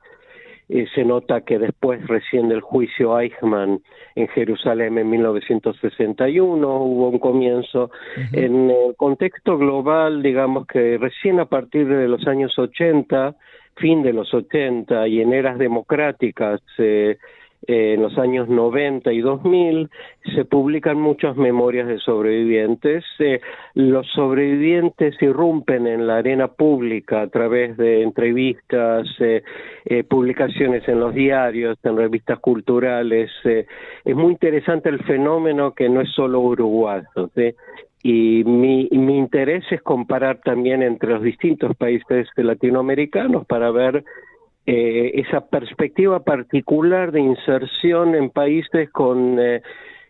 eh, 0.74 0.88
se 0.96 1.04
nota 1.04 1.42
que 1.42 1.60
después 1.60 2.08
recién 2.08 2.48
del 2.48 2.62
juicio 2.62 3.20
Eichmann 3.20 3.82
en 4.16 4.28
Jerusalén 4.30 4.98
en 4.98 5.10
1961 5.10 6.66
hubo 6.66 7.10
un 7.10 7.20
comienzo. 7.20 7.92
En 8.32 8.70
el 8.70 8.96
contexto 8.96 9.58
global, 9.58 10.24
digamos 10.24 10.66
que 10.68 10.98
recién 10.98 11.42
a 11.42 11.46
partir 11.46 11.88
de 11.88 12.08
los 12.08 12.26
años 12.26 12.58
80, 12.58 13.36
fin 13.76 14.02
de 14.02 14.14
los 14.14 14.34
80 14.34 15.10
y 15.10 15.20
en 15.20 15.34
eras 15.34 15.58
democráticas, 15.58 16.62
eh, 16.78 17.18
eh, 17.68 17.94
en 17.94 18.02
los 18.02 18.18
años 18.18 18.50
90 18.50 19.14
y 19.14 19.22
2000 19.22 19.90
se 20.36 20.46
publican 20.46 21.00
muchas 21.00 21.36
memorias 21.36 21.88
de 21.88 22.00
sobrevivientes. 22.00 23.04
Eh, 23.20 23.40
los 23.76 24.08
sobrevivientes 24.08 25.16
irrumpen 25.22 25.86
en 25.86 26.08
la 26.08 26.18
arena 26.18 26.48
pública 26.48 27.22
a 27.22 27.28
través 27.28 27.78
de 27.78 28.02
entrevistas, 28.02 29.08
eh, 29.20 29.44
publicaciones 30.10 30.88
en 30.88 31.00
los 31.00 31.14
diarios, 31.14 31.78
en 31.84 31.98
revistas 31.98 32.40
culturales. 32.40 33.30
es 33.44 34.16
muy 34.16 34.32
interesante 34.32 34.90
el 34.90 35.04
fenómeno 35.04 35.74
que 35.74 35.88
no 35.88 36.02
es 36.02 36.10
solo 36.12 36.40
uruguayo. 36.40 37.30
Y 38.04 38.44
mi, 38.44 38.90
mi 38.92 39.18
interés 39.18 39.64
es 39.70 39.82
comparar 39.84 40.40
también 40.44 40.82
entre 40.82 41.12
los 41.12 41.22
distintos 41.22 41.76
países 41.78 42.28
latinoamericanos 42.36 43.46
para 43.46 43.70
ver 43.70 44.04
eh, 44.66 45.12
esa 45.16 45.42
perspectiva 45.42 46.24
particular 46.24 47.12
de 47.12 47.22
inserción 47.22 48.16
en 48.16 48.30
países 48.30 48.90
con 48.92 49.40
eh, 49.40 49.62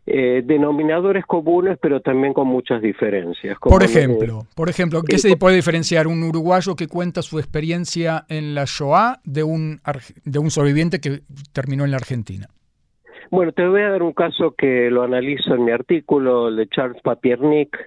eh, 0.05 0.41
denominadores 0.43 1.25
comunes, 1.25 1.77
pero 1.81 2.01
también 2.01 2.33
con 2.33 2.47
muchas 2.47 2.81
diferencias. 2.81 3.57
por 3.61 3.83
ejemplo, 3.83 4.45
por 4.55 4.69
ejemplo, 4.69 5.03
¿qué 5.03 5.19
se 5.19 5.37
puede 5.37 5.55
diferenciar 5.55 6.07
un 6.07 6.23
uruguayo 6.23 6.75
que 6.75 6.87
cuenta 6.87 7.21
su 7.21 7.39
experiencia 7.39 8.25
en 8.27 8.53
la 8.55 8.65
Shoah 8.65 9.19
de 9.23 9.43
un, 9.43 9.79
de 10.25 10.39
un 10.39 10.51
sobreviviente 10.51 10.99
que 10.99 11.21
terminó 11.53 11.85
en 11.85 11.91
la 11.91 11.97
Argentina? 11.97 12.47
Bueno, 13.29 13.53
te 13.53 13.65
voy 13.65 13.81
a 13.81 13.89
dar 13.89 14.03
un 14.03 14.11
caso 14.11 14.53
que 14.57 14.89
lo 14.89 15.03
analizo 15.03 15.55
en 15.55 15.63
mi 15.63 15.71
artículo 15.71 16.53
de 16.53 16.67
Charles 16.67 17.01
Papiernik, 17.01 17.77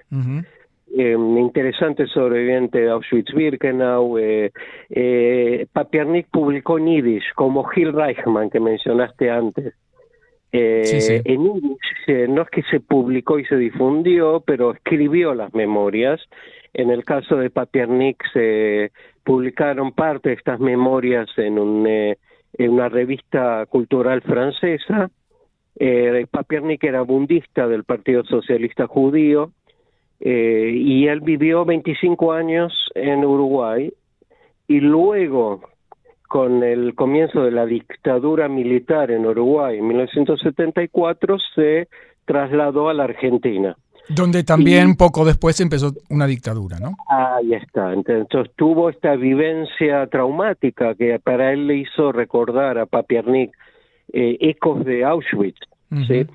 eh, 0.93 1.15
interesante 1.17 2.07
sobreviviente 2.07 2.79
de 2.79 2.89
Auschwitz-Birkenau. 2.89 4.17
Eh, 4.19 4.51
eh, 4.89 5.67
Papiernik 5.71 6.27
publicó 6.31 6.77
en 6.77 6.87
Yiddish, 6.87 7.33
como 7.35 7.63
Gil 7.65 7.93
Reichman, 7.93 8.49
que 8.49 8.59
mencionaste 8.59 9.29
antes. 9.29 9.73
Eh, 10.51 11.21
en 11.25 11.43
Yiddish, 11.43 12.29
no 12.29 12.43
es 12.43 12.49
que 12.49 12.63
se 12.63 12.79
publicó 12.79 13.39
y 13.39 13.45
se 13.45 13.57
difundió, 13.57 14.43
pero 14.45 14.73
escribió 14.73 15.33
las 15.33 15.53
memorias. 15.53 16.21
En 16.73 16.91
el 16.91 17.03
caso 17.03 17.37
de 17.37 17.49
Papiernik 17.49 18.23
se 18.31 18.91
publicaron 19.23 19.91
parte 19.91 20.29
de 20.29 20.35
estas 20.35 20.59
memorias 20.59 21.27
en, 21.37 21.57
un, 21.57 21.87
en 21.87 22.69
una 22.69 22.89
revista 22.89 23.65
cultural 23.65 24.21
francesa 24.21 25.09
Papiernik 26.31 26.81
era 26.85 27.01
bundista 27.01 27.67
del 27.67 27.83
Partido 27.83 28.23
Socialista 28.23 28.87
Judío 28.87 29.51
eh, 30.19 30.71
y 30.73 31.07
él 31.07 31.21
vivió 31.21 31.65
25 31.65 32.33
años 32.33 32.73
en 32.95 33.25
Uruguay 33.25 33.91
y 34.67 34.79
luego, 34.79 35.61
con 36.27 36.63
el 36.63 36.95
comienzo 36.95 37.43
de 37.43 37.51
la 37.51 37.65
dictadura 37.65 38.47
militar 38.47 39.11
en 39.11 39.25
Uruguay 39.25 39.77
en 39.77 39.87
1974, 39.87 41.37
se 41.53 41.87
trasladó 42.25 42.89
a 42.89 42.93
la 42.93 43.03
Argentina. 43.03 43.75
Donde 44.07 44.43
también 44.43 44.95
poco 44.95 45.25
después 45.25 45.59
empezó 45.61 45.91
una 46.09 46.27
dictadura, 46.27 46.77
¿no? 46.79 46.95
Ahí 47.09 47.53
está. 47.53 47.91
Entonces 47.91 48.53
tuvo 48.55 48.89
esta 48.89 49.15
vivencia 49.15 50.05
traumática 50.07 50.93
que 50.93 51.19
para 51.19 51.51
él 51.53 51.65
le 51.65 51.77
hizo 51.77 52.11
recordar 52.11 52.77
a 52.77 52.85
Papiernik 52.85 53.51
eh, 54.13 54.37
ecos 54.41 54.85
de 54.85 55.03
Auschwitz. 55.03 55.59
¿sí? 56.07 56.27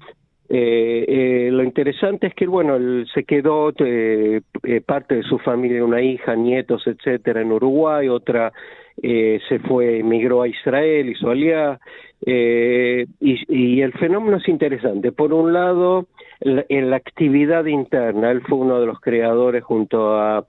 Eh, 0.52 1.04
eh, 1.06 1.48
lo 1.52 1.62
interesante 1.62 2.26
es 2.26 2.34
que, 2.34 2.46
bueno, 2.46 2.74
él 2.76 3.06
se 3.14 3.22
quedó 3.24 3.72
parte 4.84 5.14
de 5.14 5.22
su 5.22 5.38
familia, 5.38 5.84
una 5.84 6.02
hija, 6.02 6.34
nietos, 6.34 6.86
etcétera, 6.86 7.40
en 7.40 7.52
Uruguay, 7.52 8.08
otra 8.08 8.52
se 9.00 9.58
fue, 9.66 10.00
emigró 10.00 10.42
a 10.42 10.48
Israel, 10.48 11.08
hizo 11.08 11.30
aliá, 11.30 11.78
y, 12.26 13.06
y, 13.20 13.80
el 13.80 13.92
fenómeno 13.92 14.36
es 14.36 14.48
interesante. 14.48 15.12
Por 15.12 15.32
un 15.32 15.54
lado, 15.54 16.06
en 16.40 16.90
la 16.90 16.96
actividad 16.96 17.64
interna, 17.64 18.30
él 18.30 18.42
fue 18.42 18.58
uno 18.58 18.80
de 18.80 18.86
los 18.86 19.00
creadores 19.00 19.64
junto 19.64 20.18
a 20.18 20.44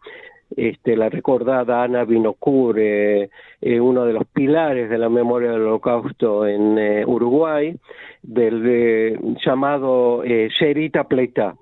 este, 0.56 0.96
la 0.96 1.10
recordada 1.10 1.84
Ana 1.84 2.04
Binocur, 2.04 2.78
eh, 2.80 3.30
eh, 3.62 3.80
uno 3.80 4.06
de 4.06 4.14
los 4.14 4.26
pilares 4.28 4.90
de 4.90 4.98
la 4.98 5.10
memoria 5.10 5.52
del 5.52 5.62
holocausto 5.62 6.48
en 6.48 6.78
eh, 6.78 7.06
Uruguay, 7.06 7.76
del 8.22 9.36
llamado 9.44 10.24
Sherita 10.24 11.06
Pleita, 11.06 11.56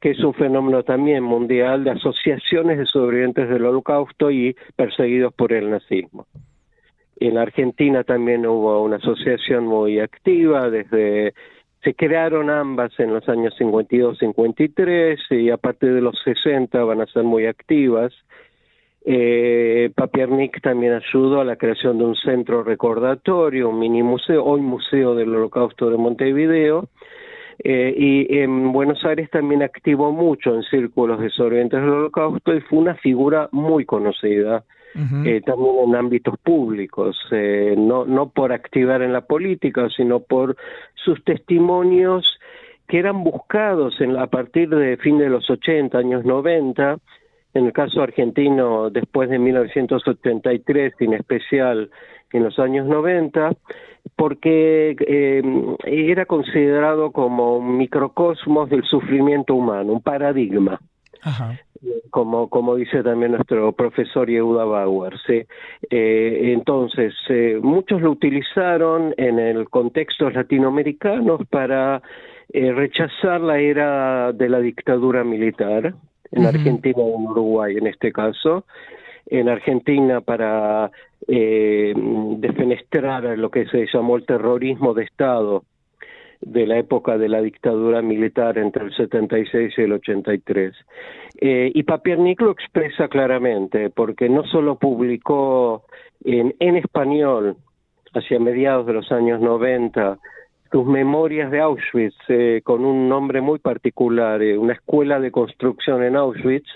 que 0.00 0.10
es 0.10 0.20
un 0.20 0.34
fenómeno 0.34 0.82
también 0.82 1.22
mundial 1.22 1.84
de 1.84 1.90
asociaciones 1.90 2.78
de 2.78 2.86
sobrevivientes 2.86 3.48
del 3.48 3.66
holocausto 3.66 4.30
y 4.30 4.56
perseguidos 4.76 5.34
por 5.34 5.52
el 5.52 5.70
nazismo. 5.70 6.26
En 7.20 7.38
Argentina 7.38 8.02
también 8.02 8.46
hubo 8.46 8.82
una 8.82 8.96
asociación 8.96 9.66
muy 9.66 10.00
activa 10.00 10.70
desde 10.70 11.34
se 11.82 11.94
crearon 11.94 12.48
ambas 12.48 12.92
en 12.98 13.12
los 13.12 13.28
años 13.28 13.54
52-53 13.58 15.18
y 15.30 15.50
a 15.50 15.56
partir 15.56 15.92
de 15.92 16.00
los 16.00 16.16
60 16.22 16.82
van 16.84 17.00
a 17.00 17.06
ser 17.06 17.24
muy 17.24 17.46
activas. 17.46 18.12
Eh, 19.04 19.90
Papiernik 19.96 20.60
también 20.60 20.92
ayudó 20.92 21.40
a 21.40 21.44
la 21.44 21.56
creación 21.56 21.98
de 21.98 22.04
un 22.04 22.14
centro 22.14 22.62
recordatorio, 22.62 23.68
un 23.68 23.80
mini 23.80 24.02
museo, 24.02 24.44
hoy 24.44 24.60
Museo 24.60 25.16
del 25.16 25.34
Holocausto 25.34 25.90
de 25.90 25.96
Montevideo, 25.96 26.88
eh, 27.64 27.92
y 27.96 28.38
en 28.38 28.72
Buenos 28.72 29.04
Aires 29.04 29.28
también 29.30 29.62
activó 29.64 30.12
mucho 30.12 30.54
en 30.54 30.62
círculos 30.62 31.20
de 31.20 31.30
sobrevivientes 31.30 31.80
del 31.80 31.90
Holocausto 31.90 32.54
y 32.54 32.60
fue 32.60 32.78
una 32.78 32.94
figura 32.94 33.48
muy 33.50 33.84
conocida 33.84 34.64
eh, 34.94 35.40
también 35.44 35.76
en 35.86 35.96
ámbitos 35.96 36.38
públicos, 36.38 37.16
eh, 37.30 37.74
no, 37.76 38.04
no 38.04 38.28
por 38.30 38.52
activar 38.52 39.02
en 39.02 39.12
la 39.12 39.22
política, 39.22 39.88
sino 39.96 40.20
por 40.20 40.56
sus 40.94 41.22
testimonios 41.24 42.38
que 42.88 42.98
eran 42.98 43.24
buscados 43.24 44.00
en, 44.00 44.16
a 44.18 44.26
partir 44.26 44.68
de 44.68 44.96
fin 44.98 45.18
de 45.18 45.30
los 45.30 45.48
80, 45.48 45.96
años 45.96 46.24
90, 46.24 46.98
en 47.54 47.66
el 47.66 47.72
caso 47.72 48.02
argentino 48.02 48.90
después 48.90 49.30
de 49.30 49.38
1973, 49.38 50.94
en 51.00 51.14
especial 51.14 51.90
en 52.32 52.44
los 52.44 52.58
años 52.58 52.86
90, 52.86 53.52
porque 54.16 54.96
eh, 54.98 55.42
era 55.84 56.26
considerado 56.26 57.12
como 57.12 57.56
un 57.56 57.78
microcosmos 57.78 58.68
del 58.68 58.84
sufrimiento 58.84 59.54
humano, 59.54 59.92
un 59.92 60.02
paradigma. 60.02 60.80
Ajá 61.22 61.56
como, 62.10 62.48
como 62.48 62.76
dice 62.76 63.02
también 63.02 63.32
nuestro 63.32 63.72
profesor 63.72 64.28
Yehuda 64.28 64.64
Bauer. 64.64 65.14
¿sí? 65.26 65.42
Eh, 65.90 66.52
entonces, 66.52 67.14
eh, 67.28 67.58
muchos 67.60 68.00
lo 68.00 68.12
utilizaron 68.12 69.14
en 69.16 69.38
el 69.38 69.68
contexto 69.68 70.30
latinoamericano 70.30 71.38
para 71.50 72.02
eh, 72.52 72.72
rechazar 72.72 73.40
la 73.40 73.58
era 73.58 74.32
de 74.32 74.48
la 74.48 74.60
dictadura 74.60 75.24
militar, 75.24 75.94
en 76.30 76.46
Argentina 76.46 76.98
y 76.98 77.12
en 77.12 77.26
Uruguay 77.26 77.76
en 77.76 77.88
este 77.88 78.10
caso, 78.10 78.64
en 79.26 79.50
Argentina 79.50 80.22
para 80.22 80.90
defenestrar 81.26 83.38
lo 83.38 83.50
que 83.50 83.66
se 83.66 83.86
llamó 83.92 84.16
el 84.16 84.24
terrorismo 84.24 84.94
de 84.94 85.04
Estado 85.04 85.64
de 86.42 86.66
la 86.66 86.78
época 86.78 87.16
de 87.16 87.28
la 87.28 87.40
dictadura 87.40 88.02
militar 88.02 88.58
entre 88.58 88.84
el 88.84 88.94
76 88.94 89.72
y 89.76 89.80
el 89.80 89.92
83. 89.92 90.74
Eh, 91.40 91.70
y 91.72 91.82
Papiernik 91.84 92.40
lo 92.40 92.50
expresa 92.50 93.08
claramente, 93.08 93.90
porque 93.90 94.28
no 94.28 94.44
solo 94.44 94.76
publicó 94.76 95.84
en, 96.24 96.54
en 96.58 96.76
español 96.76 97.56
hacia 98.12 98.38
mediados 98.38 98.86
de 98.86 98.92
los 98.92 99.10
años 99.12 99.40
90 99.40 100.18
sus 100.70 100.86
memorias 100.86 101.50
de 101.50 101.60
Auschwitz 101.60 102.16
eh, 102.28 102.60
con 102.64 102.84
un 102.84 103.08
nombre 103.08 103.40
muy 103.40 103.58
particular, 103.58 104.42
eh, 104.42 104.56
una 104.56 104.72
escuela 104.72 105.20
de 105.20 105.30
construcción 105.30 106.02
en 106.02 106.16
Auschwitz. 106.16 106.68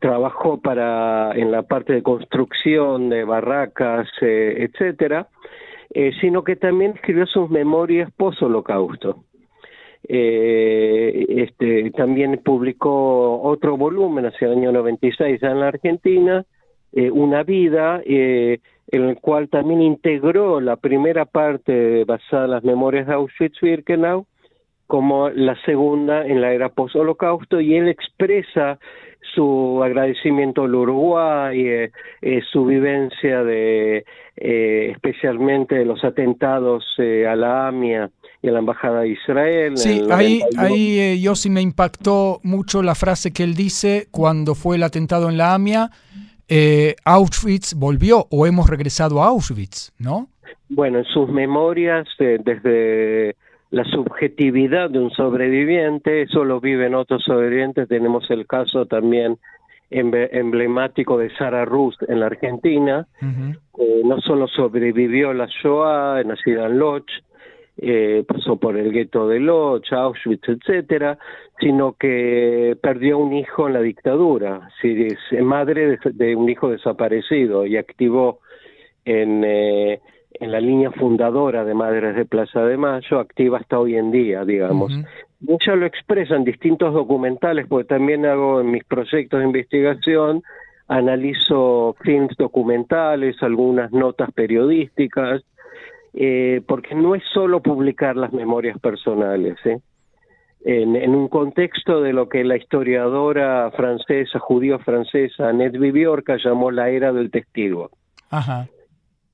trabajó 0.00 0.60
para 0.60 1.32
en 1.34 1.50
la 1.50 1.62
parte 1.62 1.92
de 1.92 2.02
construcción 2.02 3.08
de 3.08 3.24
barracas, 3.24 4.08
etcétera 4.20 5.28
eh, 5.94 6.12
sino 6.20 6.42
que 6.42 6.56
también 6.56 6.92
escribió 6.92 7.26
sus 7.26 7.50
memorias 7.50 8.10
post-holocausto. 8.16 9.24
Eh, 10.08 11.26
este, 11.28 11.90
también 11.92 12.40
publicó 12.44 13.40
otro 13.42 13.76
volumen 13.76 14.26
hacia 14.26 14.48
el 14.48 14.58
año 14.58 14.72
96 14.72 15.42
en 15.42 15.60
la 15.60 15.68
Argentina, 15.68 16.44
eh, 16.92 17.10
Una 17.10 17.42
vida, 17.42 18.02
en 18.04 18.58
el 18.90 19.16
cual 19.20 19.48
también 19.48 19.80
integró 19.80 20.60
la 20.60 20.76
primera 20.76 21.24
parte 21.24 22.04
basada 22.04 22.44
en 22.44 22.50
las 22.50 22.64
memorias 22.64 23.06
de 23.06 23.14
Auschwitz-Birkenau 23.14 24.26
como 24.92 25.30
la 25.30 25.56
segunda 25.64 26.26
en 26.26 26.42
la 26.42 26.52
era 26.52 26.68
post-holocausto 26.68 27.62
y 27.62 27.76
él 27.76 27.88
expresa 27.88 28.78
su 29.34 29.80
agradecimiento 29.82 30.64
al 30.64 30.74
Uruguay, 30.74 31.66
eh, 31.66 31.92
eh, 32.20 32.42
su 32.52 32.66
vivencia 32.66 33.42
de 33.42 34.04
eh, 34.36 34.90
especialmente 34.92 35.76
de 35.76 35.86
los 35.86 36.04
atentados 36.04 36.84
a 36.98 37.34
la 37.34 37.68
AMIA 37.68 38.10
y 38.42 38.48
a 38.48 38.52
la 38.52 38.58
Embajada 38.58 39.00
de 39.00 39.08
Israel. 39.08 39.78
Sí, 39.78 40.02
ahí, 40.10 40.42
ahí 40.58 41.22
yo 41.22 41.36
sí 41.36 41.48
me 41.48 41.62
impactó 41.62 42.40
mucho 42.42 42.82
la 42.82 42.94
frase 42.94 43.32
que 43.32 43.44
él 43.44 43.54
dice 43.54 44.08
cuando 44.10 44.54
fue 44.54 44.76
el 44.76 44.82
atentado 44.82 45.30
en 45.30 45.38
la 45.38 45.54
AMIA, 45.54 45.88
Auschwitz 47.06 47.72
volvió 47.72 48.26
o 48.30 48.46
hemos 48.46 48.68
regresado 48.68 49.22
a 49.22 49.28
Auschwitz, 49.28 49.90
¿no? 49.98 50.28
Bueno, 50.68 50.98
en 50.98 51.04
sus 51.06 51.30
memorias 51.30 52.06
desde 52.18 53.36
la 53.72 53.84
subjetividad 53.84 54.90
de 54.90 54.98
un 54.98 55.10
sobreviviente, 55.12 56.22
eso 56.22 56.44
lo 56.44 56.60
viven 56.60 56.94
otros 56.94 57.24
sobrevivientes, 57.24 57.88
tenemos 57.88 58.30
el 58.30 58.46
caso 58.46 58.84
también 58.84 59.38
emblemático 59.90 61.16
de 61.16 61.34
Sara 61.36 61.64
Rus 61.64 61.96
en 62.06 62.20
la 62.20 62.26
Argentina, 62.26 63.06
no 64.04 64.20
solo 64.20 64.46
sobrevivió 64.46 65.32
la 65.32 65.46
Shoah, 65.46 66.22
nacida 66.22 66.66
en 66.66 66.78
Lodz, 66.78 67.10
eh, 67.78 68.24
pasó 68.28 68.56
por 68.56 68.76
el 68.76 68.92
gueto 68.92 69.26
de 69.26 69.40
Lodz, 69.40 69.90
Auschwitz, 69.90 70.46
etcétera, 70.50 71.18
sino 71.58 71.94
que 71.94 72.76
perdió 72.82 73.16
un 73.16 73.32
hijo 73.32 73.68
en 73.68 73.72
la 73.72 73.80
dictadura, 73.80 74.68
es 74.82 75.18
madre 75.42 75.98
de, 76.04 76.36
un 76.36 76.50
hijo 76.50 76.68
desaparecido 76.68 77.64
y 77.64 77.78
activó 77.78 78.40
en, 79.06 79.44
eh, 79.44 80.00
en 80.42 80.50
la 80.50 80.60
línea 80.60 80.90
fundadora 80.90 81.64
de 81.64 81.72
Madres 81.72 82.16
de 82.16 82.24
Plaza 82.24 82.64
de 82.64 82.76
Mayo, 82.76 83.20
activa 83.20 83.58
hasta 83.58 83.78
hoy 83.78 83.96
en 83.96 84.10
día, 84.10 84.44
digamos. 84.44 84.92
Uh 84.92 85.04
Ella 85.48 85.76
lo 85.76 85.86
expresa 85.86 86.34
en 86.34 86.44
distintos 86.44 86.92
documentales, 86.92 87.66
porque 87.68 87.86
también 87.86 88.26
hago 88.26 88.60
en 88.60 88.72
mis 88.72 88.84
proyectos 88.84 89.38
de 89.38 89.46
investigación, 89.46 90.42
analizo 90.88 91.94
films 92.02 92.36
documentales, 92.36 93.36
algunas 93.40 93.92
notas 93.92 94.32
periodísticas, 94.32 95.42
eh, 96.14 96.60
porque 96.66 96.94
no 96.96 97.14
es 97.14 97.22
solo 97.32 97.60
publicar 97.60 98.16
las 98.16 98.32
memorias 98.32 98.78
personales, 98.80 99.56
¿eh? 99.64 99.78
en, 100.64 101.14
un 101.14 101.28
contexto 101.28 102.00
de 102.00 102.12
lo 102.12 102.28
que 102.28 102.44
la 102.44 102.56
historiadora 102.56 103.70
francesa, 103.76 104.38
judío 104.38 104.78
francesa, 104.80 105.48
Annette 105.48 105.78
Viviorca 105.78 106.36
llamó 106.36 106.70
la 106.70 106.88
era 106.88 107.12
del 107.12 107.30
testigo. 107.30 107.90
Ajá. 108.30 108.68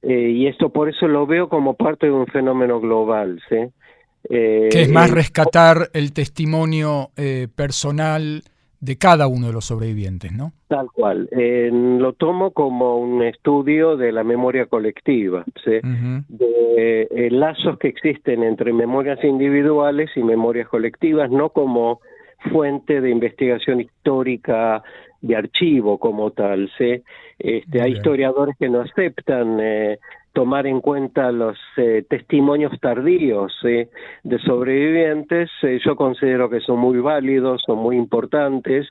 Eh, 0.02 0.30
y 0.30 0.46
esto 0.46 0.70
por 0.70 0.88
eso 0.88 1.08
lo 1.08 1.26
veo 1.26 1.48
como 1.48 1.74
parte 1.74 2.06
de 2.06 2.12
un 2.12 2.26
fenómeno 2.26 2.80
global. 2.80 3.40
¿sí? 3.48 3.56
Eh, 4.30 4.68
que 4.70 4.82
es 4.82 4.90
más 4.90 5.10
rescatar 5.10 5.90
el 5.94 6.12
testimonio 6.12 7.10
eh, 7.16 7.48
personal 7.54 8.42
de 8.80 8.96
cada 8.96 9.26
uno 9.26 9.48
de 9.48 9.52
los 9.52 9.64
sobrevivientes, 9.64 10.32
¿no? 10.32 10.52
Tal 10.68 10.88
cual. 10.92 11.28
lo 11.32 12.12
tomo 12.12 12.52
como 12.52 12.98
un 12.98 13.22
estudio 13.22 13.96
de 13.96 14.12
la 14.12 14.22
memoria 14.22 14.66
colectiva, 14.66 15.44
¿sí? 15.64 15.80
de 16.28 17.08
eh, 17.10 17.28
lazos 17.30 17.76
que 17.78 17.88
existen 17.88 18.44
entre 18.44 18.72
memorias 18.72 19.22
individuales 19.24 20.10
y 20.14 20.22
memorias 20.22 20.68
colectivas, 20.68 21.28
no 21.30 21.48
como 21.48 22.00
fuente 22.50 23.00
de 23.00 23.10
investigación 23.10 23.80
histórica 23.80 24.82
de 25.20 25.36
archivo 25.36 25.98
como 25.98 26.30
tal. 26.30 26.70
¿sí? 26.78 27.02
Este, 27.38 27.82
hay 27.82 27.92
historiadores 27.92 28.56
que 28.58 28.68
no 28.68 28.80
aceptan 28.80 29.58
eh, 29.60 29.98
tomar 30.32 30.66
en 30.66 30.80
cuenta 30.80 31.32
los 31.32 31.58
eh, 31.76 32.04
testimonios 32.08 32.78
tardíos 32.80 33.52
de 33.62 34.38
sobrevivientes. 34.44 35.50
Eh, 35.62 35.80
yo 35.84 35.96
considero 35.96 36.48
que 36.48 36.60
son 36.60 36.78
muy 36.78 36.98
válidos, 36.98 37.62
son 37.66 37.78
muy 37.78 37.96
importantes. 37.96 38.88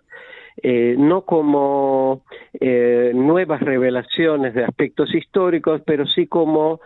No 0.60 1.21
como 1.21 2.23
nuevas 2.60 3.62
revelaciones 3.62 4.55
de 4.55 4.63
aspectos 4.63 5.13
históricos, 5.13 5.83
pero 5.86 6.07
sí 6.07 6.25
como 6.25 6.79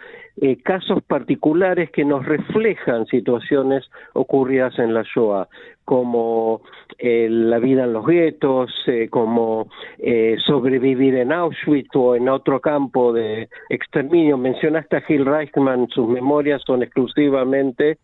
casos 0.63 1.03
particulares 1.03 1.91
que 1.91 2.05
nos 2.05 2.25
reflejan 2.25 3.05
situaciones 3.05 3.89
ocurridas 4.13 4.77
en 4.79 4.93
la 4.93 5.03
Shoah 5.03 5.47
como 5.91 6.61
eh, 6.99 7.27
la 7.29 7.59
vida 7.59 7.83
en 7.83 7.91
los 7.91 8.05
guetos, 8.05 8.71
eh, 8.87 9.09
como 9.09 9.67
eh, 9.97 10.37
sobrevivir 10.45 11.15
en 11.15 11.33
Auschwitz 11.33 11.93
o 11.95 12.15
en 12.15 12.29
otro 12.29 12.61
campo 12.61 13.11
de 13.11 13.49
exterminio. 13.69 14.37
Mencionaste 14.37 14.95
a 14.95 15.01
Gil 15.01 15.25
Reichman, 15.25 15.89
sus 15.89 16.07
memorias 16.07 16.61
son 16.65 16.83
exclusivamente 16.83 17.97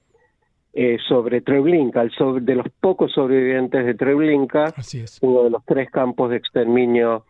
sobre 1.07 1.41
Treblinka, 1.41 2.03
el 2.03 2.11
de 2.45 2.53
los 2.53 2.67
pocos 2.79 3.11
sobrevivientes 3.11 3.83
de 3.83 3.95
Treblinka, 3.95 4.75
uno 5.21 5.43
de 5.45 5.49
los 5.49 5.65
tres 5.65 5.89
campos 5.89 6.29
de 6.29 6.35
exterminio 6.35 7.25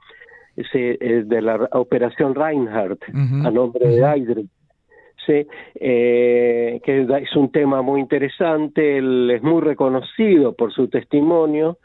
de 0.54 1.42
la 1.42 1.70
operación 1.72 2.36
Reinhardt, 2.36 3.04
a 3.14 3.52
nombre 3.52 3.88
de 3.88 4.02
Heydrich 4.02 4.50
eh, 5.30 6.80
que 6.84 7.02
es 7.02 7.36
un 7.36 7.52
tema 7.52 7.82
muy 7.82 8.02
interesante, 8.02 8.98
él 8.98 9.32
es 9.32 9.44
muy 9.44 9.62
reconocido 9.62 10.54
por 10.54 10.74
su 10.74 10.88
testimonio. 10.88 11.78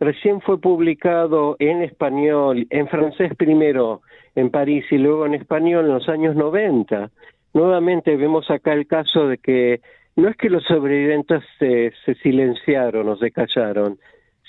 Recién 0.00 0.40
fue 0.40 0.60
publicado 0.60 1.56
en 1.58 1.82
español, 1.82 2.66
en 2.70 2.88
francés 2.88 3.32
primero 3.36 4.02
en 4.34 4.50
París 4.50 4.84
y 4.90 4.98
luego 4.98 5.26
en 5.26 5.34
español 5.34 5.86
en 5.86 5.92
los 5.92 6.08
años 6.08 6.34
90. 6.34 7.10
Nuevamente 7.54 8.16
vemos 8.16 8.50
acá 8.50 8.72
el 8.72 8.86
caso 8.86 9.28
de 9.28 9.38
que 9.38 9.80
no 10.16 10.28
es 10.28 10.36
que 10.36 10.50
los 10.50 10.64
sobrevivientes 10.64 11.42
se, 11.58 11.92
se 12.04 12.14
silenciaron 12.16 13.08
o 13.08 13.16
se 13.16 13.30
callaron, 13.30 13.98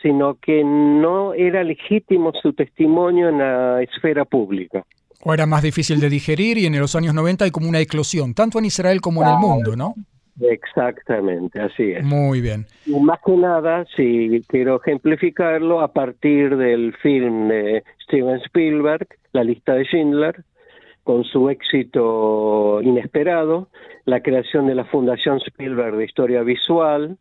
sino 0.02 0.36
que 0.36 0.64
no 0.64 1.34
era 1.34 1.64
legítimo 1.64 2.32
su 2.34 2.54
testimonio 2.54 3.30
en 3.30 3.40
la 3.40 3.82
esfera 3.82 4.26
pública. 4.26 4.86
O 5.28 5.34
era 5.34 5.48
más 5.48 5.64
difícil 5.64 6.00
de 6.00 6.08
digerir 6.08 6.60
y 6.60 6.68
en 6.68 6.80
los 6.80 6.96
años 6.96 7.16
90 7.16 7.46
hay 7.46 7.52
como 7.52 7.68
una 7.68 7.80
eclosión, 7.80 8.36
tanto 8.36 8.60
en 8.60 8.66
Israel 8.66 9.02
como 9.02 9.24
en 9.24 9.30
el 9.30 9.38
mundo, 9.38 9.76
¿no? 9.76 9.96
Exactamente, 10.40 11.60
así 11.60 11.94
es. 11.94 12.04
Muy 12.04 12.42
bien. 12.42 12.68
Y 12.86 13.00
más 13.00 13.20
que 13.26 13.32
nada, 13.32 13.86
si 13.96 14.40
quiero 14.48 14.80
ejemplificarlo 14.80 15.82
a 15.82 15.94
partir 15.94 16.56
del 16.56 16.94
film 16.98 17.48
de 17.48 17.84
Steven 18.04 18.40
Spielberg, 18.46 19.08
La 19.32 19.44
lista 19.44 19.74
de 19.74 19.86
Schindler, 19.86 20.44
con 21.04 21.24
su 21.24 21.50
éxito 21.50 22.80
inesperado, 22.84 23.70
la 24.06 24.22
creación 24.22 24.68
de 24.68 24.76
la 24.76 24.86
Fundación 24.86 25.40
Spielberg 25.44 25.96
de 25.96 26.06
Historia 26.06 26.44
Visual, 26.44 27.18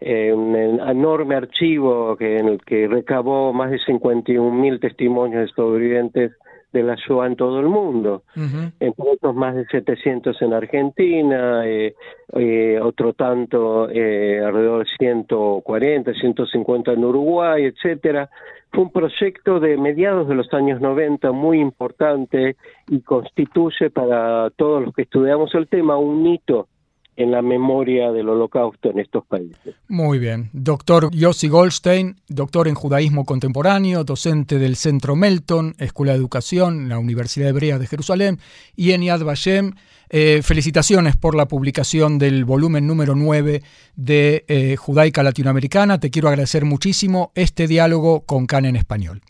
eh, 0.00 0.32
un 0.32 0.56
enorme 0.56 1.34
archivo 1.34 2.16
que, 2.16 2.38
en 2.38 2.48
el 2.48 2.64
que 2.64 2.88
recabó 2.88 3.52
más 3.52 3.70
de 3.70 3.78
51 3.78 4.50
mil 4.50 4.80
testimonios 4.80 5.42
de 5.42 5.48
sobrevivientes 5.54 6.32
de 6.72 6.82
la 6.82 6.94
Shoah 6.96 7.26
en 7.26 7.36
todo 7.36 7.60
el 7.60 7.66
mundo, 7.66 8.22
entre 8.34 9.10
otros 9.10 9.34
más 9.34 9.54
de 9.54 9.66
700 9.66 10.40
en 10.42 10.52
Argentina, 10.54 11.66
eh, 11.66 11.94
eh, 12.34 12.80
otro 12.82 13.12
tanto 13.12 13.88
eh, 13.90 14.40
alrededor 14.44 14.84
de 14.84 14.90
140, 14.98 16.14
150 16.14 16.92
en 16.92 17.04
Uruguay, 17.04 17.64
etcétera. 17.64 18.30
Fue 18.70 18.84
un 18.84 18.90
proyecto 18.90 19.60
de 19.60 19.76
mediados 19.76 20.28
de 20.28 20.34
los 20.34 20.52
años 20.54 20.80
90 20.80 21.30
muy 21.32 21.60
importante 21.60 22.56
y 22.88 23.00
constituye 23.00 23.90
para 23.90 24.48
todos 24.50 24.82
los 24.82 24.94
que 24.94 25.02
estudiamos 25.02 25.54
el 25.54 25.68
tema 25.68 25.98
un 25.98 26.26
hito 26.26 26.68
en 27.16 27.30
la 27.30 27.42
memoria 27.42 28.10
del 28.10 28.28
holocausto 28.28 28.90
en 28.90 28.98
estos 28.98 29.26
países. 29.26 29.74
Muy 29.88 30.18
bien. 30.18 30.48
Doctor 30.52 31.10
Yossi 31.12 31.48
Goldstein, 31.48 32.16
doctor 32.28 32.68
en 32.68 32.74
judaísmo 32.74 33.24
contemporáneo, 33.24 34.04
docente 34.04 34.58
del 34.58 34.76
Centro 34.76 35.14
Melton, 35.14 35.74
Escuela 35.78 36.12
de 36.12 36.18
Educación, 36.18 36.88
la 36.88 36.98
Universidad 36.98 37.50
Hebrea 37.50 37.78
de 37.78 37.86
Jerusalén, 37.86 38.38
y 38.76 38.92
en 38.92 39.02
Yad 39.02 39.24
Vashem. 39.24 39.72
Eh, 40.14 40.42
felicitaciones 40.42 41.16
por 41.16 41.34
la 41.34 41.46
publicación 41.46 42.18
del 42.18 42.44
volumen 42.44 42.86
número 42.86 43.14
9 43.14 43.62
de 43.96 44.44
eh, 44.46 44.76
Judaica 44.76 45.22
Latinoamericana. 45.22 46.00
Te 46.00 46.10
quiero 46.10 46.28
agradecer 46.28 46.66
muchísimo 46.66 47.32
este 47.34 47.66
diálogo 47.66 48.26
con 48.26 48.46
CAN 48.46 48.66
en 48.66 48.76
español. 48.76 49.22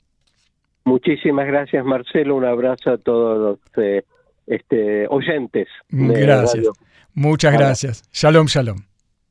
Muchísimas 0.85 1.47
gracias, 1.47 1.85
Marcelo. 1.85 2.35
Un 2.35 2.47
abrazo 2.47 2.90
a 2.90 2.99
todos 2.99 3.38
los 3.38 3.85
eh, 3.85 4.03
este, 4.49 5.07
oyentes. 5.07 5.68
Gracias. 5.88 6.66
Muchas 7.14 7.53
gracias. 7.53 8.03
Shalom, 8.12 8.46
shalom. 8.46 8.79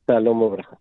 Shalom, 0.06 0.42
obraja. 0.42 0.78